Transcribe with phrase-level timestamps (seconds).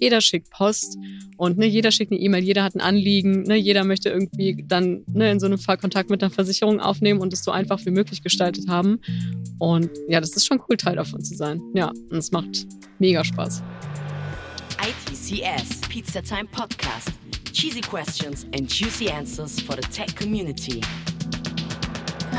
[0.00, 0.98] jeder schickt Post
[1.36, 5.04] und ne, jeder schickt eine E-Mail, jeder hat ein Anliegen, ne, jeder möchte irgendwie dann
[5.12, 7.90] ne, in so einem Fall Kontakt mit einer Versicherung aufnehmen und es so einfach wie
[7.90, 9.00] möglich gestaltet haben.
[9.58, 11.60] Und ja, das ist schon cool, Teil davon zu sein.
[11.74, 12.66] Ja, und es macht
[12.98, 13.62] mega Spaß.
[14.80, 17.12] ITCS Pizza Time Podcast.
[17.52, 20.80] Cheesy questions and juicy answers for the tech community.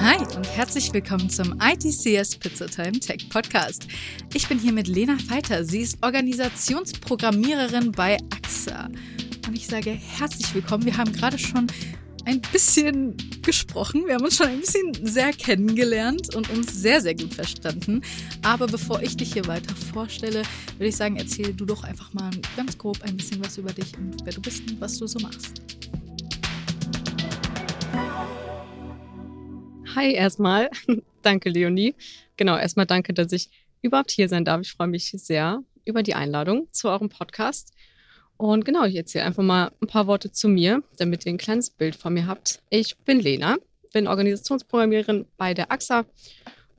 [0.06, 3.88] Hi und herzlich willkommen zum ITCS Pizza Time Tech Podcast.
[4.36, 5.66] Ich bin hier mit Lena Feiter.
[5.66, 8.88] Sie ist Organisationsprogrammiererin bei AXA.
[9.48, 10.86] Und ich sage herzlich willkommen.
[10.86, 11.66] Wir haben gerade schon
[12.26, 14.05] ein bisschen gesprochen.
[14.05, 18.04] Wir haben uns schon ein bisschen sehr kennengelernt und uns sehr, sehr gut verstanden.
[18.44, 20.44] Aber bevor ich dich hier weiter vorstelle,
[20.77, 23.98] würde ich sagen, erzähl du doch einfach mal ganz grob ein bisschen was über dich
[23.98, 25.63] und wer du bist und was du so machst.
[29.95, 30.70] Hi erstmal.
[31.22, 31.95] danke, Leonie.
[32.35, 33.49] Genau, erstmal danke, dass ich
[33.81, 34.59] überhaupt hier sein darf.
[34.59, 37.71] Ich freue mich sehr über die Einladung zu eurem Podcast.
[38.35, 41.70] Und genau, ich erzähle einfach mal ein paar Worte zu mir, damit ihr ein kleines
[41.70, 42.62] Bild von mir habt.
[42.70, 43.55] Ich bin Lena,
[43.93, 46.05] bin Organisationsprogrammiererin bei der AXA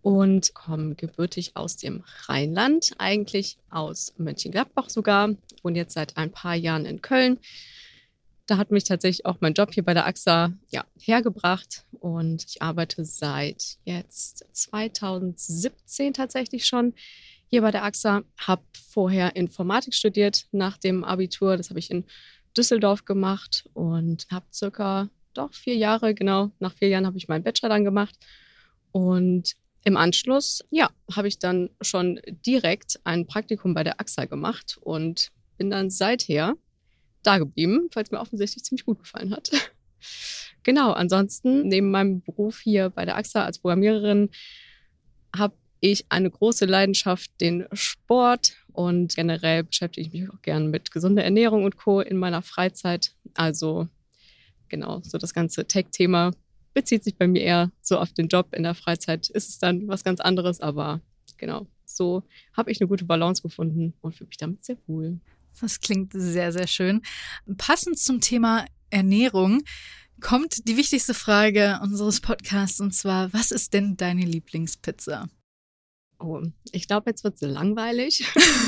[0.03, 5.31] und komme gebürtig aus dem Rheinland, eigentlich aus Mönchengladbach sogar,
[5.62, 7.39] wohne jetzt seit ein paar Jahren in Köln
[8.47, 12.62] da hat mich tatsächlich auch mein Job hier bei der AXA ja, hergebracht und ich
[12.62, 16.94] arbeite seit jetzt 2017 tatsächlich schon
[17.48, 18.22] hier bei der AXA.
[18.38, 21.56] Habe vorher Informatik studiert nach dem Abitur.
[21.56, 22.05] Das habe ich in
[22.56, 27.44] Düsseldorf gemacht und habe circa doch vier Jahre, genau, nach vier Jahren habe ich meinen
[27.44, 28.16] Bachelor dann gemacht.
[28.92, 34.78] Und im Anschluss, ja, habe ich dann schon direkt ein Praktikum bei der AXA gemacht
[34.81, 36.55] und bin dann seither
[37.22, 39.50] da geblieben, weil es mir offensichtlich ziemlich gut gefallen hat.
[40.62, 44.31] genau, ansonsten, neben meinem Beruf hier bei der AXA als Programmiererin,
[45.37, 50.91] habe ich eine große Leidenschaft, den Sport und generell beschäftige ich mich auch gerne mit
[50.91, 52.00] gesunder Ernährung und Co.
[52.00, 53.12] in meiner Freizeit.
[53.34, 53.89] Also
[54.69, 56.33] genau, so das ganze Tech-Thema
[56.75, 58.48] bezieht sich bei mir eher so auf den Job.
[58.53, 61.00] In der Freizeit ist es dann was ganz anderes, aber
[61.38, 62.22] genau, so
[62.53, 65.19] habe ich eine gute Balance gefunden und fühle mich damit sehr wohl.
[65.61, 67.03] Das klingt sehr, sehr schön.
[67.56, 69.62] Passend zum Thema Ernährung
[70.21, 75.28] kommt die wichtigste Frage unseres Podcasts und zwar, was ist denn deine Lieblingspizza?
[76.19, 78.25] Oh, ich glaube, jetzt wird es langweilig.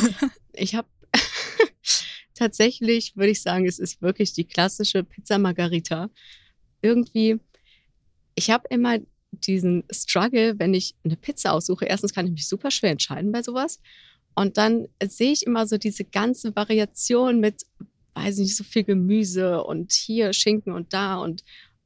[0.53, 0.89] ich habe
[2.35, 6.11] tatsächlich, würde ich sagen, es ist wirklich die klassische Pizza Margarita.
[6.83, 7.41] Irgendwie,
[8.35, 8.99] ich habe immer
[9.31, 11.87] diesen Struggle, wenn ich eine Pizza aussuche.
[11.87, 13.81] Erstens kann ich mich super schwer entscheiden bei sowas.
[14.39, 17.67] Und dann sehe ich immer so diese ganze Variation mit,
[18.15, 21.43] weiß nicht, so viel Gemüse und hier Schinken und da und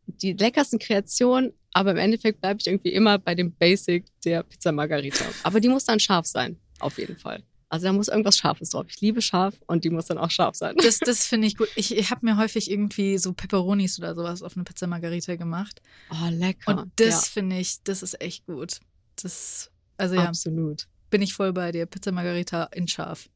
[0.06, 1.54] die leckersten Kreationen.
[1.72, 5.24] Aber im Endeffekt bleibe ich irgendwie immer bei dem Basic der Pizza Margarita.
[5.44, 7.42] Aber die muss dann scharf sein, auf jeden Fall.
[7.70, 8.84] Also da muss irgendwas Scharfes drauf.
[8.90, 10.76] Ich liebe scharf und die muss dann auch scharf sein.
[10.76, 11.68] Das, das finde ich gut.
[11.74, 15.80] Ich, ich habe mir häufig irgendwie so Peperonis oder sowas auf eine Pizza Margarita gemacht.
[16.10, 16.82] Oh, lecker.
[16.82, 17.32] Und das ja.
[17.32, 18.80] finde ich, das ist echt gut.
[19.16, 20.26] Das, also ja.
[20.26, 21.86] Absolut bin ich voll bei dir.
[21.86, 23.28] Pizza Margarita in scharf.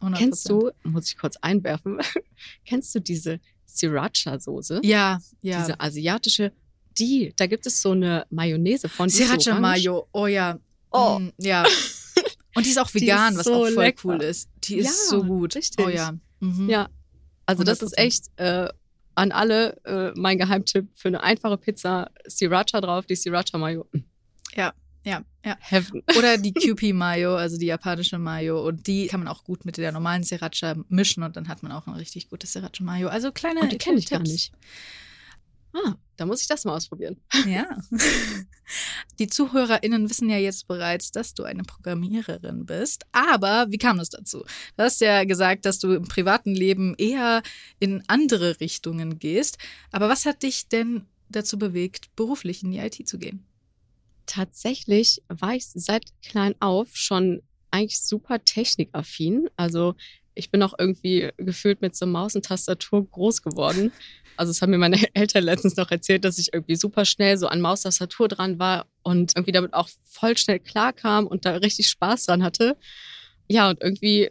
[0.00, 0.16] 100%.
[0.16, 1.98] Kennst du, muss ich kurz einwerfen,
[2.64, 4.80] kennst du diese Sriracha-Soße?
[4.84, 5.60] Ja, ja.
[5.60, 6.52] Diese asiatische,
[6.98, 10.58] die, da gibt es so eine Mayonnaise von Sriracha-Mayo, oh ja.
[10.90, 11.18] Oh.
[11.18, 11.64] Mm, ja.
[12.54, 14.08] Und die ist auch vegan, ist was auch voll lecker.
[14.08, 14.48] cool ist.
[14.64, 15.54] Die ist ja, so gut.
[15.54, 15.84] Richtig.
[15.84, 16.12] Oh ja.
[16.40, 16.68] Mhm.
[16.68, 16.88] Ja.
[17.46, 17.66] Also 100%.
[17.66, 18.68] das ist echt äh,
[19.14, 22.10] an alle äh, mein Geheimtipp für eine einfache Pizza.
[22.28, 23.86] Sriracha drauf, die Sriracha-Mayo.
[24.56, 24.72] Ja,
[25.04, 25.56] ja, ja.
[25.60, 26.02] Heaven.
[26.16, 28.66] Oder die QP Mayo, also die japanische Mayo.
[28.66, 31.72] Und die kann man auch gut mit der normalen Sriracha mischen und dann hat man
[31.72, 33.08] auch ein richtig gutes Sriracha Mayo.
[33.08, 34.18] Also kleine und die kenne ich Tipps.
[34.18, 34.52] gar nicht.
[35.72, 37.16] Ah, da muss ich das mal ausprobieren.
[37.46, 37.78] Ja.
[39.18, 43.06] Die ZuhörerInnen wissen ja jetzt bereits, dass du eine Programmiererin bist.
[43.12, 44.44] Aber wie kam es dazu?
[44.76, 47.42] Du hast ja gesagt, dass du im privaten Leben eher
[47.78, 49.58] in andere Richtungen gehst.
[49.92, 53.46] Aber was hat dich denn dazu bewegt, beruflich in die IT zu gehen?
[54.30, 57.42] Tatsächlich war ich seit klein auf schon
[57.72, 59.50] eigentlich super technikaffin.
[59.56, 59.96] Also
[60.34, 63.92] ich bin auch irgendwie gefühlt mit so Maus und Tastatur groß geworden.
[64.36, 67.48] Also es haben mir meine Eltern letztens noch erzählt, dass ich irgendwie super schnell so
[67.48, 72.26] an Maustastatur dran war und irgendwie damit auch voll schnell klarkam und da richtig Spaß
[72.26, 72.76] dran hatte.
[73.48, 74.30] Ja, und irgendwie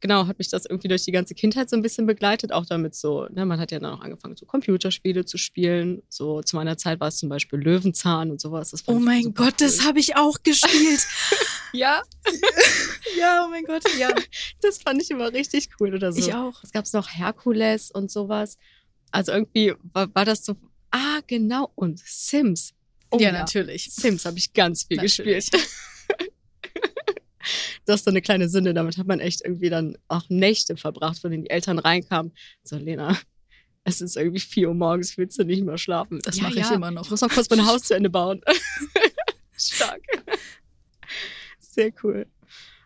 [0.00, 2.94] genau, hat mich das irgendwie durch die ganze Kindheit so ein bisschen begleitet, auch damit
[2.94, 6.02] so, ne, man hat ja dann auch angefangen, so Computerspiele zu spielen.
[6.08, 8.72] So zu meiner Zeit war es zum Beispiel Löwenzahn und sowas.
[8.86, 9.66] oh mein Gott, cool.
[9.66, 11.06] das habe ich auch gespielt.
[11.72, 12.02] ja.
[13.18, 14.10] ja, oh mein Gott, ja.
[14.60, 16.18] Das fand ich immer richtig cool oder so.
[16.18, 16.62] Ich auch.
[16.62, 18.58] Es gab noch Herkules und sowas.
[19.10, 20.56] Also irgendwie war, war das so,
[20.90, 22.74] ah, genau, und Sims.
[23.10, 23.90] Oh, ja, ja, natürlich.
[23.92, 25.50] Sims habe ich ganz viel natürlich.
[25.50, 25.68] gespielt.
[27.84, 28.74] das ist so eine kleine Sünde.
[28.74, 32.32] Damit hat man echt irgendwie dann auch Nächte verbracht, von denen die Eltern reinkamen.
[32.62, 33.16] So, Lena,
[33.84, 36.20] es ist irgendwie 4 Uhr morgens, willst du nicht mehr schlafen?
[36.24, 37.04] Das mache ich immer noch.
[37.04, 38.40] Ich muss noch kurz mein Haus zu Ende bauen.
[39.56, 40.02] Stark.
[41.58, 42.26] Sehr cool.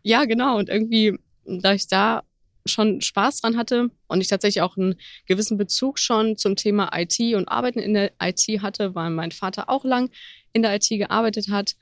[0.03, 0.59] Ja, genau.
[0.59, 2.23] Und irgendwie, da ich da
[2.67, 4.97] schon Spaß dran hatte und ich tatsächlich auch einen
[5.27, 9.69] gewissen Bezug schon zum Thema IT und Arbeiten in der IT hatte, weil mein Vater
[9.69, 10.11] auch lang
[10.53, 11.75] in der IT gearbeitet hat.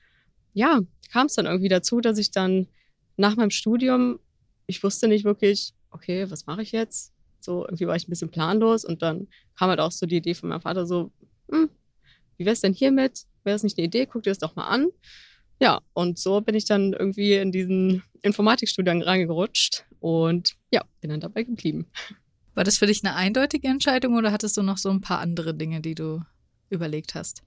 [0.59, 0.81] Ja,
[1.13, 2.67] kam es dann irgendwie dazu, dass ich dann
[3.17, 4.19] nach meinem Studium,
[4.67, 7.13] ich wusste nicht wirklich, okay, was mache ich jetzt?
[7.39, 10.35] So, irgendwie war ich ein bisschen planlos und dann kam halt auch so die Idee
[10.35, 11.13] von meinem Vater so,
[11.49, 11.71] hm,
[12.39, 13.23] wie wär's denn hiermit?
[13.45, 14.07] Wäre das nicht eine Idee?
[14.07, 14.89] Guck dir das doch mal an.
[15.61, 21.21] Ja, und so bin ich dann irgendwie in diesen Informatikstudiengang reingerutscht und ja, bin dann
[21.21, 21.87] dabei geblieben.
[22.57, 25.55] War das für dich eine eindeutige Entscheidung oder hattest du noch so ein paar andere
[25.55, 26.21] Dinge, die du
[26.69, 27.45] überlegt hast?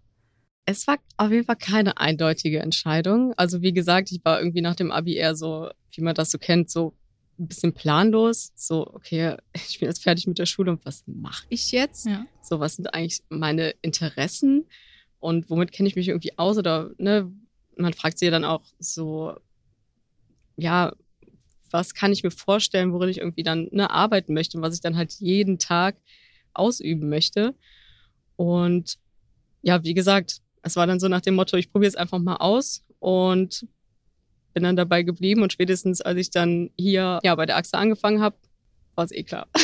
[0.66, 3.34] Es war auf jeden Fall keine eindeutige Entscheidung.
[3.36, 6.38] Also wie gesagt, ich war irgendwie nach dem Abi eher so, wie man das so
[6.38, 6.94] kennt, so
[7.40, 8.52] ein bisschen planlos.
[8.56, 12.06] So, okay, ich bin jetzt fertig mit der Schule und was mache ich jetzt?
[12.06, 12.25] Ja.
[12.42, 14.66] So, was sind eigentlich meine Interessen
[15.19, 16.58] und womit kenne ich mich irgendwie aus?
[16.58, 17.31] Oder ne,
[17.75, 19.36] man fragt sich ja dann auch so,
[20.58, 20.94] ja,
[21.72, 24.81] was kann ich mir vorstellen, worin ich irgendwie dann ne, arbeiten möchte und was ich
[24.81, 25.96] dann halt jeden Tag
[26.54, 27.56] ausüben möchte.
[28.36, 28.98] Und
[29.62, 32.38] ja, wie gesagt, es war dann so nach dem Motto, ich probiere es einfach mal
[32.38, 33.66] aus und
[34.54, 38.22] bin dann dabei geblieben und spätestens als ich dann hier ja bei der AXA angefangen
[38.22, 38.36] habe,
[38.96, 39.48] war es eh klar.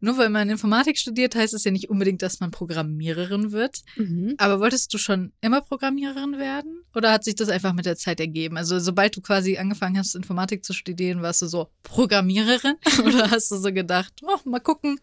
[0.00, 3.80] Nur weil man Informatik studiert, heißt es ja nicht unbedingt, dass man Programmiererin wird.
[3.96, 4.34] Mhm.
[4.38, 6.84] Aber wolltest du schon immer Programmiererin werden?
[6.94, 8.56] Oder hat sich das einfach mit der Zeit ergeben?
[8.56, 12.76] Also sobald du quasi angefangen hast, Informatik zu studieren, warst du so Programmiererin?
[13.04, 15.00] Oder hast du so gedacht, oh, mal gucken?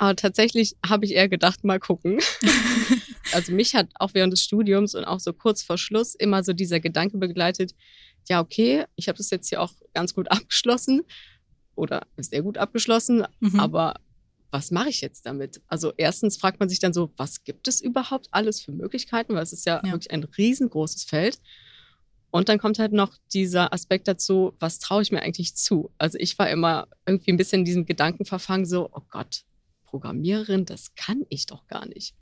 [0.00, 2.20] Aber tatsächlich habe ich eher gedacht, mal gucken.
[3.32, 6.54] also mich hat auch während des Studiums und auch so kurz vor Schluss immer so
[6.54, 7.74] dieser Gedanke begleitet,
[8.28, 11.02] ja, okay, ich habe das jetzt hier auch ganz gut abgeschlossen
[11.74, 13.60] oder sehr gut abgeschlossen, Mhm.
[13.60, 13.94] aber
[14.50, 15.60] was mache ich jetzt damit?
[15.68, 19.42] Also erstens fragt man sich dann so, was gibt es überhaupt alles für Möglichkeiten, weil
[19.42, 19.92] es ist ja, Ja.
[19.92, 21.38] wirklich ein riesengroßes Feld.
[22.30, 25.90] Und dann kommt halt noch dieser Aspekt dazu, was traue ich mir eigentlich zu?
[25.98, 29.42] Also ich war immer irgendwie ein bisschen in diesem Gedanken verfangen, so, oh Gott,
[29.90, 32.14] Programmiererin, das kann ich doch gar nicht.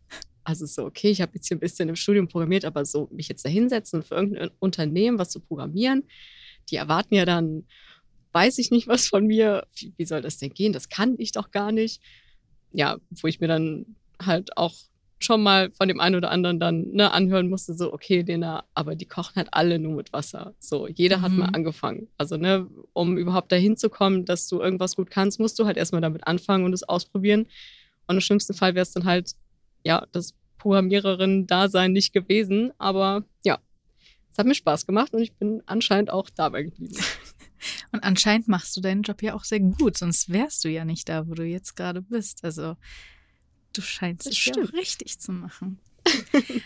[0.45, 3.29] Also so, okay, ich habe jetzt hier ein bisschen im Studium programmiert, aber so mich
[3.29, 6.05] jetzt da hinsetzen und für irgendein Unternehmen was zu programmieren,
[6.71, 7.67] die erwarten ja dann,
[8.33, 10.73] weiß ich nicht was von mir, wie, wie soll das denn gehen?
[10.73, 12.01] Das kann ich doch gar nicht.
[12.73, 14.75] Ja, wo ich mir dann halt auch
[15.21, 18.95] schon mal von dem einen oder anderen dann ne, anhören musste, so, okay, Lena, aber
[18.95, 20.55] die kochen halt alle nur mit Wasser.
[20.61, 21.39] So, jeder hat Mhm.
[21.39, 22.09] mal angefangen.
[22.17, 25.77] Also, ne, um überhaupt dahin zu kommen, dass du irgendwas gut kannst, musst du halt
[25.77, 27.47] erstmal damit anfangen und es ausprobieren.
[28.07, 29.33] Und im schlimmsten Fall wäre es dann halt,
[29.85, 32.73] ja, das Programmiererin-Dasein nicht gewesen.
[32.79, 33.59] Aber ja,
[34.33, 36.95] es hat mir Spaß gemacht und ich bin anscheinend auch dabei geblieben.
[37.91, 41.09] Und anscheinend machst du deinen Job ja auch sehr gut, sonst wärst du ja nicht
[41.09, 42.45] da, wo du jetzt gerade bist.
[42.45, 42.77] Also
[43.79, 45.79] du scheinst Das es ja richtig zu machen.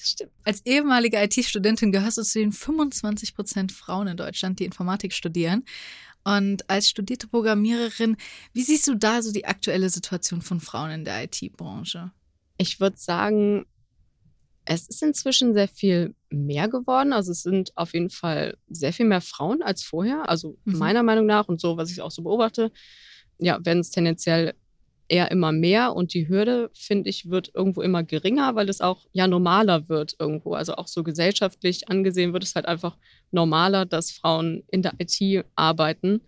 [0.00, 0.32] Das stimmt.
[0.44, 5.62] Als ehemalige IT-Studentin gehörst du zu den 25 Prozent Frauen in Deutschland, die Informatik studieren.
[6.24, 8.16] Und als studierte Programmiererin,
[8.54, 12.12] wie siehst du da so die aktuelle Situation von Frauen in der IT-Branche?
[12.56, 13.66] Ich würde sagen,
[14.64, 17.12] es ist inzwischen sehr viel mehr geworden.
[17.12, 20.28] Also es sind auf jeden Fall sehr viel mehr Frauen als vorher.
[20.30, 20.78] Also Mhm.
[20.78, 22.72] meiner Meinung nach und so, was ich auch so beobachte,
[23.38, 24.54] ja, werden es tendenziell
[25.10, 29.06] eher immer mehr und die Hürde, finde ich, wird irgendwo immer geringer, weil es auch
[29.12, 30.54] ja normaler wird irgendwo.
[30.54, 32.96] Also auch so gesellschaftlich angesehen wird es halt einfach
[33.32, 36.20] normaler, dass Frauen in der IT arbeiten.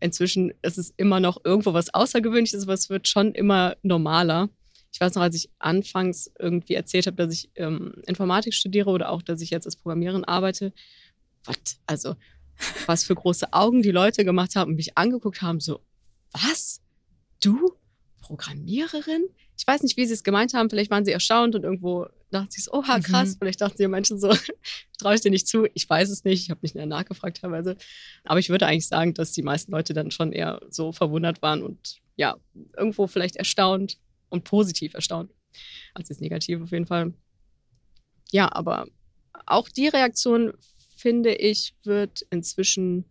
[0.00, 4.48] Inzwischen ist es immer noch irgendwo was Außergewöhnliches, aber es wird schon immer normaler.
[4.92, 9.10] Ich weiß noch, als ich anfangs irgendwie erzählt habe, dass ich ähm, Informatik studiere oder
[9.10, 10.72] auch, dass ich jetzt als Programmiererin arbeite,
[11.44, 11.56] was,
[11.86, 12.16] also
[12.86, 15.80] was für große Augen die Leute gemacht haben und mich angeguckt haben, so,
[16.32, 16.82] was?
[17.42, 17.76] Du?
[18.26, 19.24] Programmiererin?
[19.56, 20.68] Ich weiß nicht, wie sie es gemeint haben.
[20.68, 23.34] Vielleicht waren sie erstaunt und irgendwo dachten sie so, oha, krass.
[23.34, 23.36] Mhm.
[23.38, 24.34] Vielleicht dachten sie Menschen so,
[24.98, 25.66] traue ich dir nicht zu.
[25.74, 26.42] Ich weiß es nicht.
[26.42, 27.76] Ich habe nicht mehr nachgefragt teilweise.
[28.24, 31.62] Aber ich würde eigentlich sagen, dass die meisten Leute dann schon eher so verwundert waren
[31.62, 32.36] und ja,
[32.76, 35.30] irgendwo vielleicht erstaunt und positiv erstaunt,
[35.94, 37.14] als jetzt negativ auf jeden Fall.
[38.32, 38.86] Ja, aber
[39.44, 40.54] auch die Reaktion,
[40.96, 43.04] finde ich, wird inzwischen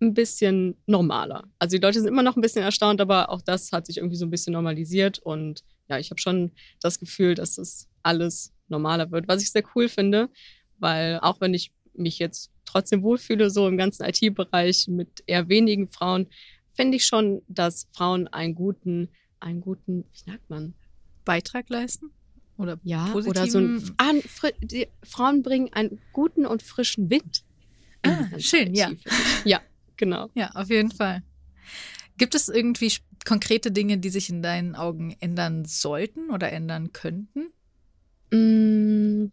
[0.00, 1.44] ein bisschen normaler.
[1.58, 4.16] Also die Leute sind immer noch ein bisschen erstaunt, aber auch das hat sich irgendwie
[4.16, 9.10] so ein bisschen normalisiert und ja, ich habe schon das Gefühl, dass das alles normaler
[9.10, 10.28] wird, was ich sehr cool finde,
[10.78, 15.88] weil auch wenn ich mich jetzt trotzdem wohlfühle, so im ganzen IT-Bereich mit eher wenigen
[15.88, 16.26] Frauen,
[16.72, 19.08] finde ich schon, dass Frauen einen guten,
[19.40, 20.74] einen guten, wie sagt man,
[21.24, 22.10] Beitrag leisten?
[22.56, 24.12] Oder ja, oder so ein, ah,
[24.60, 27.44] die Frauen bringen einen guten und frischen Wind
[28.02, 28.90] Ah, schön, ja.
[29.44, 29.60] Ja,
[29.98, 30.30] genau.
[30.34, 31.22] Ja, auf jeden Fall.
[32.16, 32.92] Gibt es irgendwie
[33.26, 37.52] konkrete Dinge, die sich in deinen Augen ändern sollten oder ändern könnten?
[38.32, 39.30] Mm,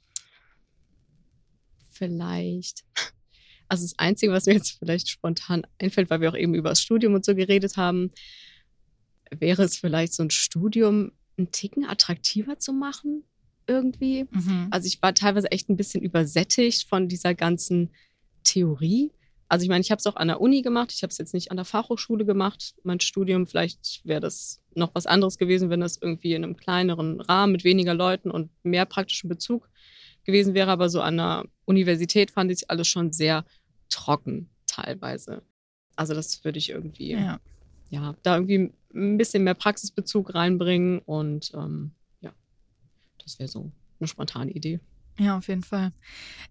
[1.89, 2.83] vielleicht.
[3.67, 6.81] Also das Einzige, was mir jetzt vielleicht spontan einfällt, weil wir auch eben über das
[6.81, 8.11] Studium und so geredet haben,
[9.31, 13.23] wäre es vielleicht so ein Studium einen Ticken attraktiver zu machen
[13.67, 14.25] irgendwie.
[14.29, 14.67] Mhm.
[14.71, 17.91] Also ich war teilweise echt ein bisschen übersättigt von dieser ganzen
[18.43, 19.11] Theorie.
[19.47, 21.33] Also ich meine, ich habe es auch an der Uni gemacht, ich habe es jetzt
[21.33, 22.73] nicht an der Fachhochschule gemacht.
[22.83, 27.21] Mein Studium, vielleicht wäre das noch was anderes gewesen, wenn das irgendwie in einem kleineren
[27.21, 29.69] Rahmen mit weniger Leuten und mehr praktischen Bezug
[30.23, 30.71] gewesen wäre.
[30.71, 33.45] Aber so an der Universität fand ich alles schon sehr
[33.89, 35.43] trocken teilweise.
[35.95, 37.39] Also das würde ich irgendwie, ja.
[37.89, 38.15] Ja.
[38.23, 42.33] da irgendwie ein bisschen mehr Praxisbezug reinbringen und ähm, ja,
[43.23, 44.79] das wäre so eine spontane Idee.
[45.17, 45.93] Ja, auf jeden Fall.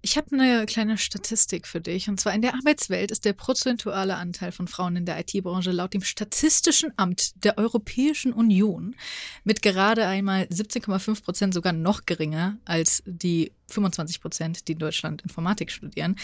[0.01, 2.09] Ich habe eine kleine Statistik für dich.
[2.09, 5.93] Und zwar in der Arbeitswelt ist der prozentuale Anteil von Frauen in der IT-Branche laut
[5.93, 8.97] dem Statistischen Amt der Europäischen Union
[9.45, 15.21] mit gerade einmal 17,5 Prozent sogar noch geringer als die 25 Prozent, die in Deutschland
[15.21, 16.17] Informatik studieren.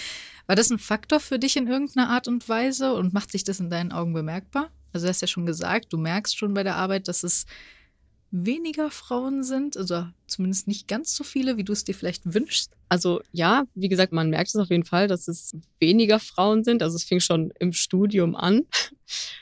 [0.47, 3.61] War das ein Faktor für dich in irgendeiner Art und Weise und macht sich das
[3.61, 4.71] in deinen Augen bemerkbar?
[4.95, 7.45] Also du hast ja schon gesagt, du merkst schon bei der Arbeit, dass es
[8.31, 12.73] weniger Frauen sind, also zumindest nicht ganz so viele, wie du es dir vielleicht wünschst.
[12.89, 16.83] Also ja, wie gesagt, man merkt es auf jeden Fall, dass es weniger Frauen sind.
[16.83, 18.67] Also es fing schon im Studium an.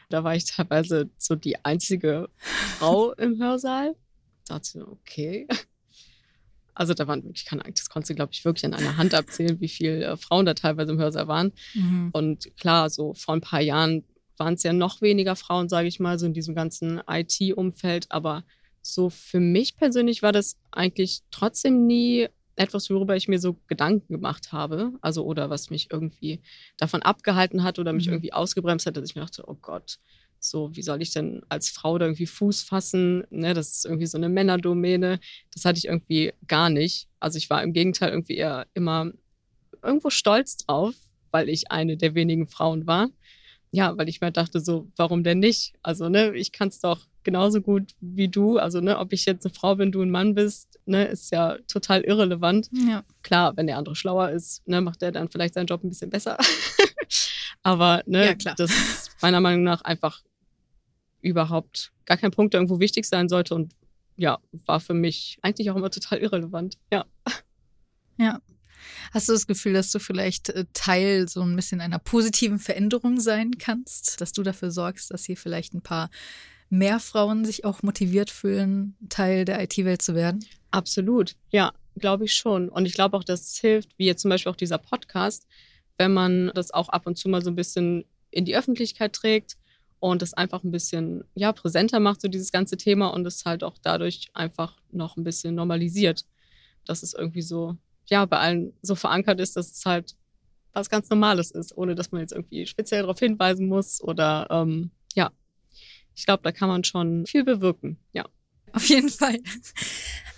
[0.08, 2.30] Da war ich teilweise so die einzige
[2.78, 3.94] Frau im Hörsaal.
[4.46, 5.46] Da dachte ich, okay.
[6.74, 9.60] Also da waren wirklich keine, das konntest du, glaube ich, wirklich an einer Hand abzählen,
[9.60, 11.52] wie viele äh, Frauen da teilweise im Hörsaal waren.
[11.74, 12.10] Mhm.
[12.12, 14.04] Und klar, so vor ein paar Jahren
[14.38, 18.06] waren es ja noch weniger Frauen, sage ich mal, so in diesem ganzen IT-Umfeld.
[18.10, 18.44] Aber
[18.82, 24.12] so für mich persönlich war das eigentlich trotzdem nie etwas, worüber ich mir so Gedanken
[24.14, 24.92] gemacht habe.
[25.00, 26.40] Also oder was mich irgendwie
[26.76, 28.14] davon abgehalten hat oder mich Mhm.
[28.14, 29.98] irgendwie ausgebremst hat, dass ich mir dachte, oh Gott,
[30.40, 33.24] so wie soll ich denn als Frau da irgendwie Fuß fassen?
[33.30, 35.20] Ne, das ist irgendwie so eine Männerdomäne.
[35.52, 37.08] Das hatte ich irgendwie gar nicht.
[37.20, 39.12] Also ich war im Gegenteil irgendwie eher immer
[39.82, 40.94] irgendwo stolz drauf,
[41.30, 43.08] weil ich eine der wenigen Frauen war.
[43.70, 45.74] Ja, weil ich mir dachte, so, warum denn nicht?
[45.82, 48.56] Also, ne, ich kann es doch genauso gut wie du.
[48.56, 51.58] Also, ne, ob ich jetzt eine Frau bin, du ein Mann bist, ne, ist ja
[51.68, 52.70] total irrelevant.
[52.72, 53.04] Ja.
[53.22, 56.08] Klar, wenn der andere schlauer ist, ne, macht der dann vielleicht seinen Job ein bisschen
[56.08, 56.38] besser.
[57.62, 58.54] Aber, ne, Ja, klar.
[58.56, 60.22] das ist meiner Meinung nach einfach
[61.20, 63.74] überhaupt gar kein Punkt, der irgendwo wichtig sein sollte und
[64.16, 66.78] ja, war für mich eigentlich auch immer total irrelevant.
[66.90, 67.04] Ja.
[68.16, 68.40] Ja.
[69.12, 73.20] Hast du das Gefühl, dass du vielleicht äh, Teil so ein bisschen einer positiven Veränderung
[73.20, 74.20] sein kannst?
[74.20, 76.10] Dass du dafür sorgst, dass hier vielleicht ein paar
[76.70, 80.44] mehr Frauen sich auch motiviert fühlen, Teil der IT-Welt zu werden?
[80.70, 82.68] Absolut, ja, glaube ich schon.
[82.68, 85.46] Und ich glaube auch, dass es hilft, wie jetzt zum Beispiel auch dieser Podcast,
[85.96, 89.56] wenn man das auch ab und zu mal so ein bisschen in die Öffentlichkeit trägt
[90.00, 93.64] und es einfach ein bisschen ja, präsenter macht, so dieses ganze Thema und es halt
[93.64, 96.24] auch dadurch einfach noch ein bisschen normalisiert.
[96.84, 100.14] Dass es irgendwie so, ja, bei allen so verankert ist, dass es halt
[100.72, 104.90] was ganz Normales ist, ohne dass man jetzt irgendwie speziell darauf hinweisen muss oder ähm,
[105.14, 105.30] ja.
[106.18, 108.26] Ich glaube, da kann man schon viel bewirken, ja.
[108.72, 109.38] Auf jeden Fall.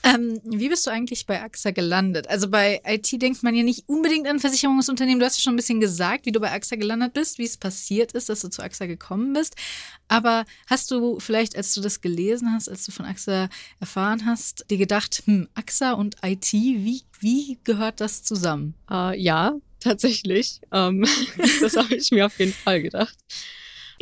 [0.02, 2.28] Ähm, wie bist du eigentlich bei AXA gelandet?
[2.28, 5.20] Also bei IT denkt man ja nicht unbedingt an Versicherungsunternehmen.
[5.20, 7.56] Du hast ja schon ein bisschen gesagt, wie du bei AXA gelandet bist, wie es
[7.56, 9.56] passiert ist, dass du zu AXA gekommen bist.
[10.08, 14.64] Aber hast du vielleicht, als du das gelesen hast, als du von AXA erfahren hast,
[14.70, 18.74] dir gedacht, hm, AXA und IT, wie, wie gehört das zusammen?
[18.90, 20.60] Äh, ja, tatsächlich.
[20.72, 21.06] Ähm,
[21.60, 23.16] das habe ich mir auf jeden Fall gedacht.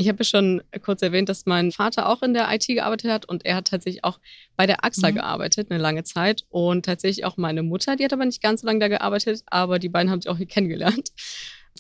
[0.01, 3.25] Ich habe ja schon kurz erwähnt, dass mein Vater auch in der IT gearbeitet hat
[3.29, 4.21] und er hat tatsächlich auch
[4.57, 5.17] bei der AXA Mhm.
[5.17, 6.45] gearbeitet, eine lange Zeit.
[6.51, 9.81] Und tatsächlich auch meine Mutter, die hat aber nicht ganz so lange da gearbeitet, aber
[9.81, 10.47] die beiden haben sich auch hier
[11.03, 11.11] kennengelernt.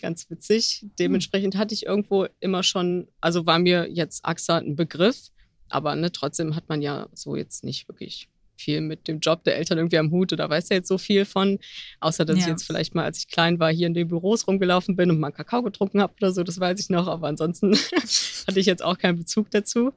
[0.03, 0.85] Ganz witzig.
[0.99, 5.29] Dementsprechend hatte ich irgendwo immer schon, also war mir jetzt AXA ein Begriff,
[5.69, 8.29] aber ne, trotzdem hat man ja so jetzt nicht wirklich
[8.61, 11.25] viel mit dem Job der Eltern irgendwie am Hut oder weiß ja jetzt so viel
[11.25, 11.59] von.
[12.00, 12.50] Außer, dass ich Ja.
[12.50, 15.29] jetzt vielleicht mal, als ich klein war, hier in den Büros rumgelaufen bin und mal
[15.29, 17.07] einen Kakao getrunken habe oder so, das weiß ich noch.
[17.09, 17.73] Aber ansonsten
[18.47, 19.93] hatte ich jetzt auch keinen Bezug dazu.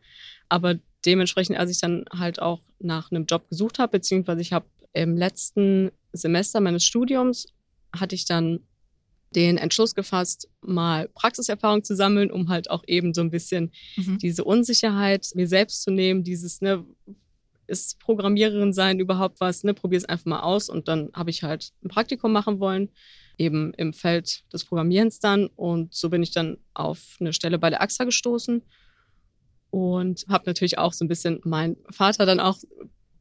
[0.49, 0.75] Aber
[1.05, 5.15] dementsprechend, als ich dann halt auch nach einem Job gesucht habe, beziehungsweise ich habe im
[5.17, 7.47] letzten Semester meines Studiums,
[7.95, 8.59] hatte ich dann
[9.33, 14.17] den Entschluss gefasst, mal Praxiserfahrung zu sammeln, um halt auch eben so ein bisschen Mhm.
[14.17, 16.83] diese Unsicherheit mir selbst zu nehmen, dieses, ne,
[17.71, 20.69] ist Programmiererin sein überhaupt was, ne, probier es einfach mal aus.
[20.69, 22.89] Und dann habe ich halt ein Praktikum machen wollen,
[23.37, 25.47] eben im Feld des Programmierens dann.
[25.47, 28.61] Und so bin ich dann auf eine Stelle bei der AXA gestoßen
[29.71, 32.57] und habe natürlich auch so ein bisschen meinen Vater dann auch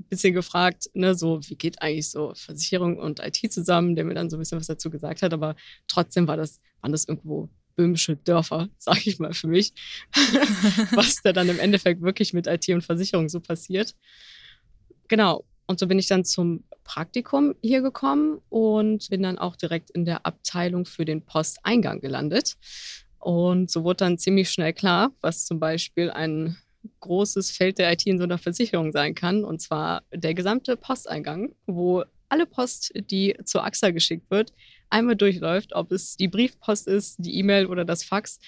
[0.09, 4.29] bisschen gefragt, ne, so, wie geht eigentlich so Versicherung und IT zusammen, der mir dann
[4.29, 5.55] so ein bisschen was dazu gesagt hat, aber
[5.87, 9.73] trotzdem war das, waren das irgendwo böhmische Dörfer, sag ich mal für mich,
[10.93, 13.95] was da dann im Endeffekt wirklich mit IT und Versicherung so passiert.
[15.11, 15.45] Genau.
[15.67, 20.05] Und so bin ich dann zum Praktikum hier gekommen und bin dann auch direkt in
[20.05, 22.55] der Abteilung für den Posteingang gelandet.
[23.19, 26.57] Und so wurde dann ziemlich schnell klar, was zum Beispiel ein
[27.01, 29.45] großes Feld der IT in so einer Versicherung sein kann.
[29.45, 34.53] Und zwar der gesamte Posteingang, wo alle Post, die zur AXA geschickt wird,
[34.91, 38.39] einmal durchläuft, ob es die Briefpost ist, die E-Mail oder das Fax.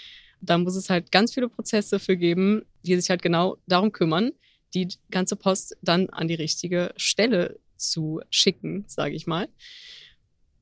[0.40, 4.30] Da muss es halt ganz viele Prozesse für geben, die sich halt genau darum kümmern,
[4.74, 9.48] die ganze Post dann an die richtige Stelle zu schicken, sage ich mal.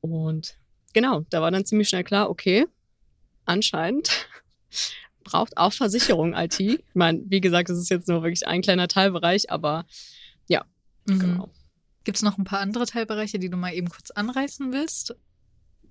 [0.01, 0.57] Und
[0.93, 2.65] genau, da war dann ziemlich schnell klar, okay,
[3.45, 4.27] anscheinend
[5.23, 6.59] braucht auch Versicherung IT.
[6.59, 9.85] Ich meine, wie gesagt, das ist jetzt nur wirklich ein kleiner Teilbereich, aber
[10.47, 10.65] ja,
[11.05, 11.19] mhm.
[11.19, 11.49] genau.
[12.03, 15.15] Gibt es noch ein paar andere Teilbereiche, die du mal eben kurz anreißen willst?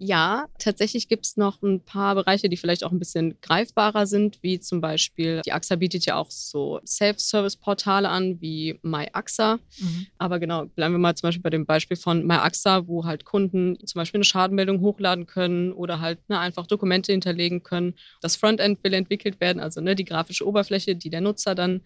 [0.02, 4.38] Ja, tatsächlich gibt es noch ein paar Bereiche, die vielleicht auch ein bisschen greifbarer sind,
[4.40, 9.59] wie zum Beispiel, die AXA bietet ja auch so Self-Service-Portale an, wie MyAXA.
[9.78, 10.07] Mhm.
[10.16, 13.76] Aber genau, bleiben wir mal zum Beispiel bei dem Beispiel von MyAXA, wo halt Kunden
[13.85, 17.95] zum Beispiel eine Schadenmeldung hochladen können oder halt ne, einfach Dokumente hinterlegen können.
[18.23, 21.83] Das Frontend will entwickelt werden, also ne, die grafische Oberfläche, die der Nutzer dann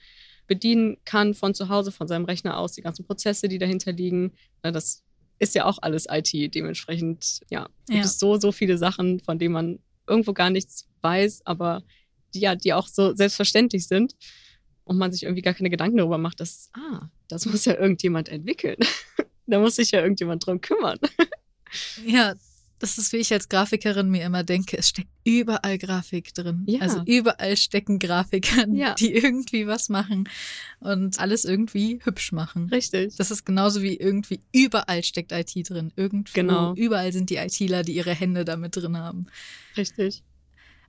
[0.46, 4.32] bedienen kann von zu Hause, von seinem Rechner aus, die ganzen Prozesse, die dahinter liegen.
[4.62, 5.03] Ne, das
[5.38, 6.54] ist ja auch alles IT.
[6.54, 8.04] Dementsprechend, ja, gibt ja.
[8.04, 11.82] es so, so viele Sachen, von denen man irgendwo gar nichts weiß, aber
[12.34, 14.14] die ja, die auch so selbstverständlich sind
[14.84, 18.28] und man sich irgendwie gar keine Gedanken darüber macht, dass, ah, das muss ja irgendjemand
[18.28, 18.78] entwickeln.
[19.46, 20.98] da muss sich ja irgendjemand drum kümmern.
[22.04, 22.34] ja,
[22.84, 26.64] das ist, wie ich als Grafikerin mir immer denke, es steckt überall Grafik drin.
[26.66, 26.80] Ja.
[26.80, 28.92] Also überall stecken Grafiker, ja.
[28.92, 30.28] die irgendwie was machen
[30.80, 32.68] und alles irgendwie hübsch machen.
[32.68, 33.16] Richtig.
[33.16, 35.94] Das ist genauso wie irgendwie überall steckt IT drin.
[35.96, 36.74] Irgendwo, genau.
[36.74, 39.28] überall sind die ITler, die ihre Hände damit drin haben.
[39.78, 40.22] Richtig.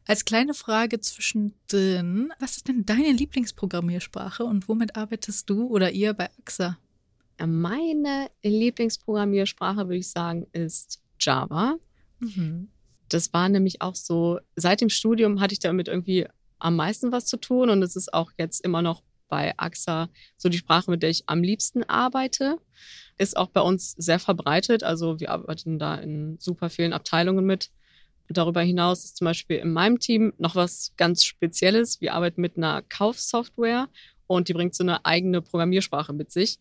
[0.05, 6.13] Als kleine Frage zwischendrin, was ist denn deine Lieblingsprogrammiersprache und womit arbeitest du oder ihr
[6.13, 6.77] bei AXA?
[7.39, 11.78] Meine Lieblingsprogrammiersprache, würde ich sagen, ist Java.
[12.19, 12.69] Mhm.
[13.10, 16.28] Das war nämlich auch so, seit dem Studium hatte ich damit irgendwie
[16.60, 20.49] am meisten was zu tun und es ist auch jetzt immer noch bei AXA so
[20.49, 22.58] die Sprache, mit der ich am liebsten arbeite.
[23.17, 24.84] Ist auch bei uns sehr verbreitet.
[24.84, 27.71] Also wir arbeiten da in super vielen Abteilungen mit.
[28.28, 32.01] Darüber hinaus ist zum Beispiel in meinem Team noch was ganz Spezielles.
[32.01, 33.88] Wir arbeiten mit einer Kaufsoftware
[34.27, 36.59] und die bringt so eine eigene Programmiersprache mit sich.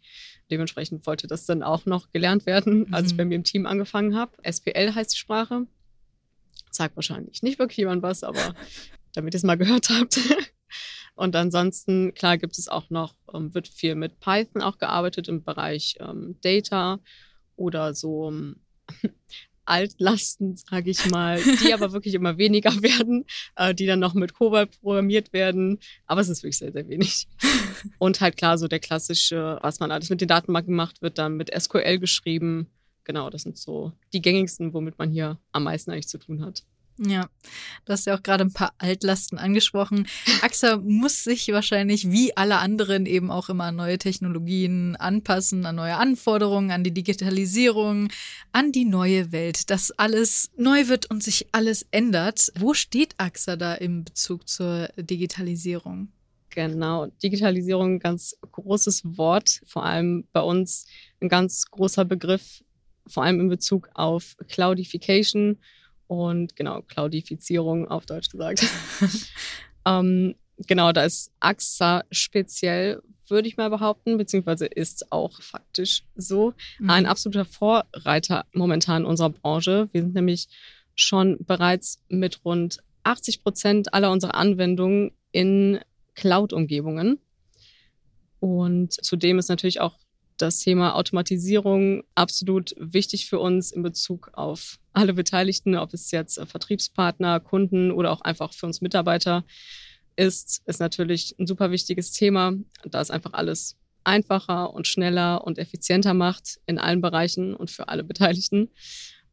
[0.50, 3.10] Dementsprechend wollte das dann auch noch gelernt werden, als mhm.
[3.10, 4.32] ich bei mir im Team angefangen habe.
[4.42, 5.66] SPL heißt die Sprache.
[6.70, 8.54] Sagt wahrscheinlich nicht wirklich jemand was, aber
[9.14, 10.18] damit ihr es mal gehört habt.
[11.16, 15.44] Und ansonsten, klar, gibt es auch noch, ähm, wird viel mit Python auch gearbeitet im
[15.44, 16.98] Bereich ähm, Data
[17.56, 18.56] oder so ähm,
[19.64, 23.24] Altlasten, sage ich mal, die aber wirklich immer weniger werden,
[23.56, 25.78] äh, die dann noch mit Cobalt programmiert werden.
[26.06, 27.26] Aber es ist wirklich sehr, sehr wenig.
[27.98, 31.36] Und halt klar, so der klassische, was man alles mit den Datenbanken macht, wird dann
[31.36, 32.68] mit SQL geschrieben.
[33.04, 36.64] Genau, das sind so die gängigsten, womit man hier am meisten eigentlich zu tun hat.
[36.98, 37.28] Ja,
[37.84, 40.06] du hast ja auch gerade ein paar Altlasten angesprochen.
[40.42, 45.74] AXA muss sich wahrscheinlich wie alle anderen eben auch immer an neue Technologien anpassen, an
[45.74, 48.10] neue Anforderungen, an die Digitalisierung,
[48.52, 52.52] an die neue Welt, dass alles neu wird und sich alles ändert.
[52.56, 56.12] Wo steht AXA da im Bezug zur Digitalisierung?
[56.50, 60.86] Genau, Digitalisierung, ganz großes Wort, vor allem bei uns
[61.20, 62.62] ein ganz großer Begriff,
[63.08, 65.58] vor allem in Bezug auf Cloudification
[66.18, 68.64] und genau, Cloudifizierung auf Deutsch gesagt.
[69.86, 70.34] ähm,
[70.66, 76.90] genau, da ist AXA speziell, würde ich mal behaupten, beziehungsweise ist auch faktisch so mhm.
[76.90, 79.88] ein absoluter Vorreiter momentan in unserer Branche.
[79.92, 80.48] Wir sind nämlich
[80.94, 85.80] schon bereits mit rund 80 Prozent aller unserer Anwendungen in
[86.14, 87.18] Cloud-Umgebungen.
[88.40, 89.96] Und zudem ist natürlich auch
[90.36, 96.38] das Thema Automatisierung absolut wichtig für uns in Bezug auf alle Beteiligten, ob es jetzt
[96.38, 99.44] äh, Vertriebspartner, Kunden oder auch einfach für uns Mitarbeiter
[100.16, 102.52] ist, ist natürlich ein super wichtiges Thema,
[102.84, 107.88] da es einfach alles einfacher und schneller und effizienter macht in allen Bereichen und für
[107.88, 108.70] alle Beteiligten.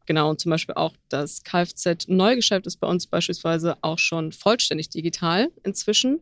[0.06, 5.50] Genau, und zum Beispiel auch das Kfz-Neugeschäft ist bei uns beispielsweise auch schon vollständig digital
[5.62, 6.20] inzwischen.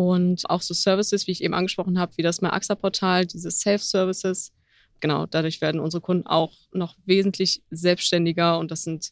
[0.00, 4.50] Und auch so Services, wie ich eben angesprochen habe, wie das MyAXA-Portal, diese Self-Services.
[5.00, 8.58] Genau, dadurch werden unsere Kunden auch noch wesentlich selbstständiger.
[8.58, 9.10] Und das sind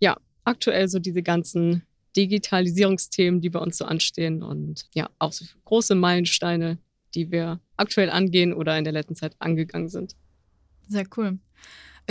[0.00, 1.82] ja aktuell so diese ganzen
[2.16, 4.42] Digitalisierungsthemen, die bei uns so anstehen.
[4.42, 6.78] Und ja, auch so große Meilensteine,
[7.14, 10.16] die wir aktuell angehen oder in der letzten Zeit angegangen sind.
[10.88, 11.40] Sehr cool.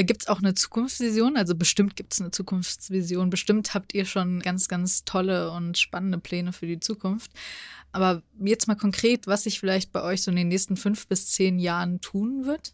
[0.03, 1.37] Gibt es auch eine Zukunftsvision?
[1.37, 3.29] Also bestimmt gibt es eine Zukunftsvision.
[3.29, 7.31] Bestimmt habt ihr schon ganz, ganz tolle und spannende Pläne für die Zukunft.
[7.91, 11.31] Aber jetzt mal konkret, was sich vielleicht bei euch so in den nächsten fünf bis
[11.31, 12.73] zehn Jahren tun wird?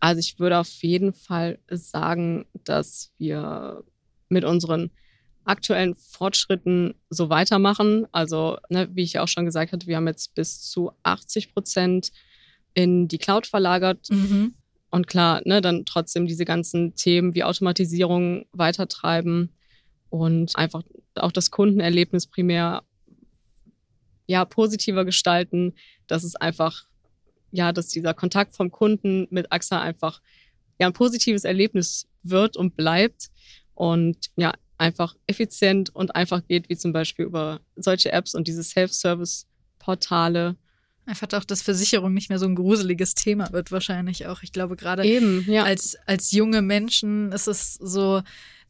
[0.00, 3.84] Also ich würde auf jeden Fall sagen, dass wir
[4.28, 4.90] mit unseren
[5.44, 8.06] aktuellen Fortschritten so weitermachen.
[8.12, 11.52] Also, ne, wie ich ja auch schon gesagt hatte, wir haben jetzt bis zu 80
[11.52, 12.12] Prozent
[12.74, 14.08] in die Cloud verlagert.
[14.10, 14.54] Mhm.
[14.92, 19.50] Und klar, ne, dann trotzdem diese ganzen Themen wie Automatisierung weitertreiben
[20.10, 20.82] und einfach
[21.16, 22.84] auch das Kundenerlebnis primär
[24.26, 25.72] ja positiver gestalten,
[26.06, 26.84] dass es einfach
[27.52, 30.20] ja, dass dieser Kontakt vom Kunden mit AXA einfach
[30.78, 33.30] ja ein positives Erlebnis wird und bleibt
[33.74, 38.62] und ja einfach effizient und einfach geht, wie zum Beispiel über solche Apps und diese
[38.62, 40.56] Self-Service-Portale
[41.04, 44.42] Einfach auch, dass Versicherung nicht mehr so ein gruseliges Thema wird, wahrscheinlich auch.
[44.42, 45.04] Ich glaube, gerade
[45.48, 45.64] ja.
[45.64, 48.22] als, als junge Menschen ist es so,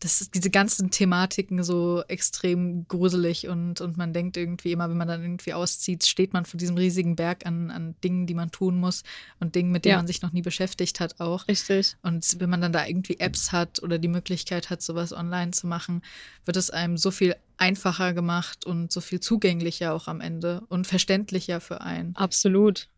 [0.02, 5.06] dass diese ganzen Thematiken so extrem gruselig und, und man denkt irgendwie immer, wenn man
[5.06, 8.80] dann irgendwie auszieht, steht man vor diesem riesigen Berg an, an Dingen, die man tun
[8.80, 9.04] muss
[9.38, 9.96] und Dingen, mit denen ja.
[9.98, 11.46] man sich noch nie beschäftigt hat auch.
[11.46, 11.96] Richtig.
[12.02, 15.68] Und wenn man dann da irgendwie Apps hat oder die Möglichkeit hat, sowas online zu
[15.68, 16.02] machen,
[16.44, 20.86] wird es einem so viel einfacher gemacht und so viel zugänglicher auch am Ende und
[20.86, 22.16] verständlicher für einen.
[22.16, 22.88] Absolut.